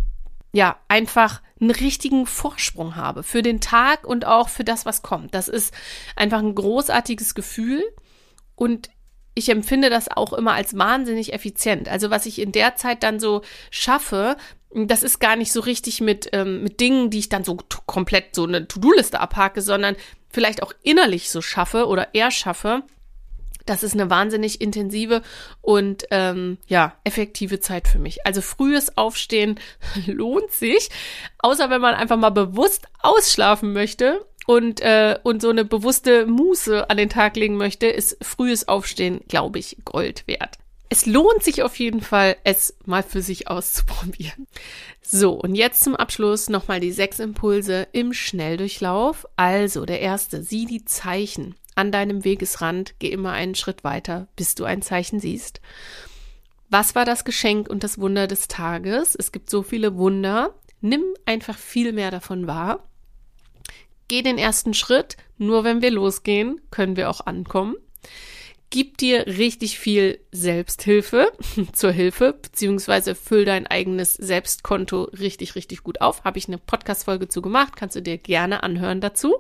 [0.53, 5.35] ja, einfach einen richtigen Vorsprung habe für den Tag und auch für das, was kommt.
[5.35, 5.73] Das ist
[6.15, 7.83] einfach ein großartiges Gefühl
[8.55, 8.91] und
[9.35, 11.89] ich empfinde das auch immer als wahnsinnig effizient.
[11.89, 14.37] Also was ich in der Zeit dann so schaffe,
[14.75, 18.35] das ist gar nicht so richtig mit, ähm, mit Dingen, die ich dann so komplett
[18.35, 19.97] so eine To-Do-Liste abhake, sondern
[20.31, 22.83] vielleicht auch innerlich so schaffe oder eher schaffe,
[23.67, 25.23] das ist eine wahnsinnig intensive
[25.61, 28.25] und ähm, ja, effektive Zeit für mich.
[28.25, 29.61] Also frühes Aufstehen
[30.07, 30.89] lohnt sich,
[31.39, 36.89] außer wenn man einfach mal bewusst ausschlafen möchte und, äh, und so eine bewusste Muße
[36.89, 40.59] an den Tag legen möchte, ist frühes Aufstehen, glaube ich, Gold wert.
[40.89, 44.47] Es lohnt sich auf jeden Fall, es mal für sich auszuprobieren.
[45.03, 49.27] So, und jetzt zum Abschluss nochmal die sechs Impulse im Schnelldurchlauf.
[49.35, 54.55] Also, der erste, sieh die Zeichen an deinem Wegesrand, geh immer einen Schritt weiter, bis
[54.55, 55.61] du ein Zeichen siehst.
[56.69, 59.15] Was war das Geschenk und das Wunder des Tages?
[59.15, 60.55] Es gibt so viele Wunder.
[60.81, 62.89] Nimm einfach viel mehr davon wahr.
[64.09, 65.17] Geh den ersten Schritt.
[65.39, 67.77] Nur wenn wir losgehen, können wir auch ankommen.
[68.71, 71.31] Gib dir richtig viel Selbsthilfe
[71.73, 76.25] zur Hilfe, beziehungsweise füll dein eigenes Selbstkonto richtig, richtig gut auf.
[76.25, 79.37] Habe ich eine Podcast-Folge zu gemacht, kannst du dir gerne anhören dazu.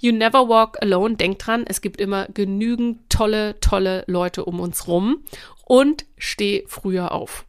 [0.00, 1.16] You never walk alone.
[1.16, 5.24] Denk dran, es gibt immer genügend tolle, tolle Leute um uns rum
[5.64, 7.46] und steh früher auf.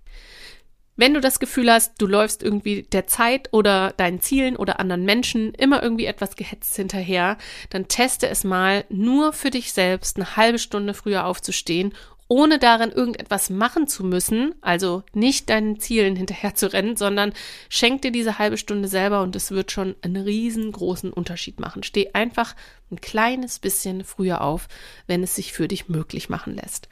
[1.00, 5.06] Wenn du das Gefühl hast, du läufst irgendwie der Zeit oder deinen Zielen oder anderen
[5.06, 7.38] Menschen immer irgendwie etwas gehetzt hinterher,
[7.70, 11.94] dann teste es mal nur für dich selbst eine halbe Stunde früher aufzustehen
[12.28, 17.34] ohne darin irgendetwas machen zu müssen, also nicht deinen Zielen hinterher zu rennen, sondern
[17.70, 21.84] schenk dir diese halbe Stunde selber und es wird schon einen riesengroßen Unterschied machen.
[21.84, 22.56] Steh einfach
[22.92, 24.68] ein kleines bisschen früher auf,
[25.08, 26.90] wenn es sich für dich möglich machen lässt.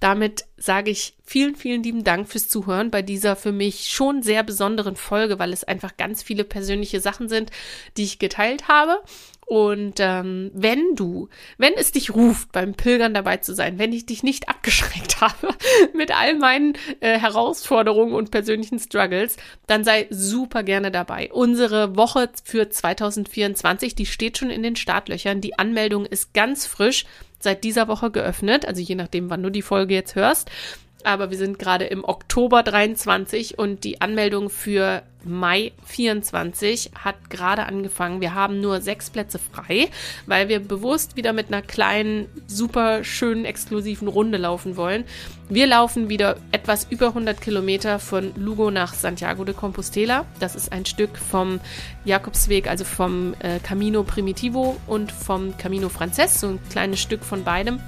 [0.00, 4.44] Damit sage ich vielen, vielen lieben Dank fürs Zuhören bei dieser für mich schon sehr
[4.44, 7.50] besonderen Folge, weil es einfach ganz viele persönliche Sachen sind,
[7.96, 9.00] die ich geteilt habe.
[9.48, 14.04] Und ähm, wenn du, wenn es dich ruft, beim Pilgern dabei zu sein, wenn ich
[14.04, 15.48] dich nicht abgeschreckt habe
[15.94, 21.30] mit all meinen äh, Herausforderungen und persönlichen Struggles, dann sei super gerne dabei.
[21.32, 25.40] Unsere Woche für 2024, die steht schon in den Startlöchern.
[25.40, 27.06] Die Anmeldung ist ganz frisch
[27.38, 30.50] seit dieser Woche geöffnet, also je nachdem, wann du die Folge jetzt hörst
[31.04, 37.66] aber wir sind gerade im Oktober 23 und die Anmeldung für Mai 24 hat gerade
[37.66, 38.20] angefangen.
[38.20, 39.88] Wir haben nur sechs Plätze frei,
[40.26, 45.04] weil wir bewusst wieder mit einer kleinen, super schönen, exklusiven Runde laufen wollen.
[45.48, 50.24] Wir laufen wieder etwas über 100 Kilometer von Lugo nach Santiago de Compostela.
[50.40, 51.60] Das ist ein Stück vom
[52.04, 57.44] Jakobsweg, also vom äh, Camino Primitivo und vom Camino Frances, so ein kleines Stück von
[57.44, 57.80] beidem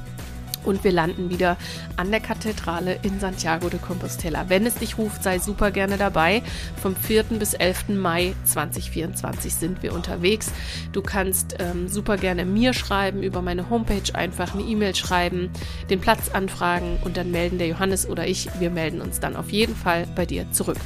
[0.65, 1.57] und wir landen wieder
[1.97, 4.47] an der Kathedrale in Santiago de Compostela.
[4.49, 6.43] Wenn es dich ruft, sei super gerne dabei.
[6.81, 7.25] Vom 4.
[7.39, 7.91] bis 11.
[7.91, 10.51] Mai 2024 sind wir unterwegs.
[10.93, 15.51] Du kannst ähm, super gerne mir schreiben, über meine Homepage einfach eine E-Mail schreiben,
[15.89, 19.51] den Platz anfragen und dann melden der Johannes oder ich, wir melden uns dann auf
[19.51, 20.79] jeden Fall bei dir zurück.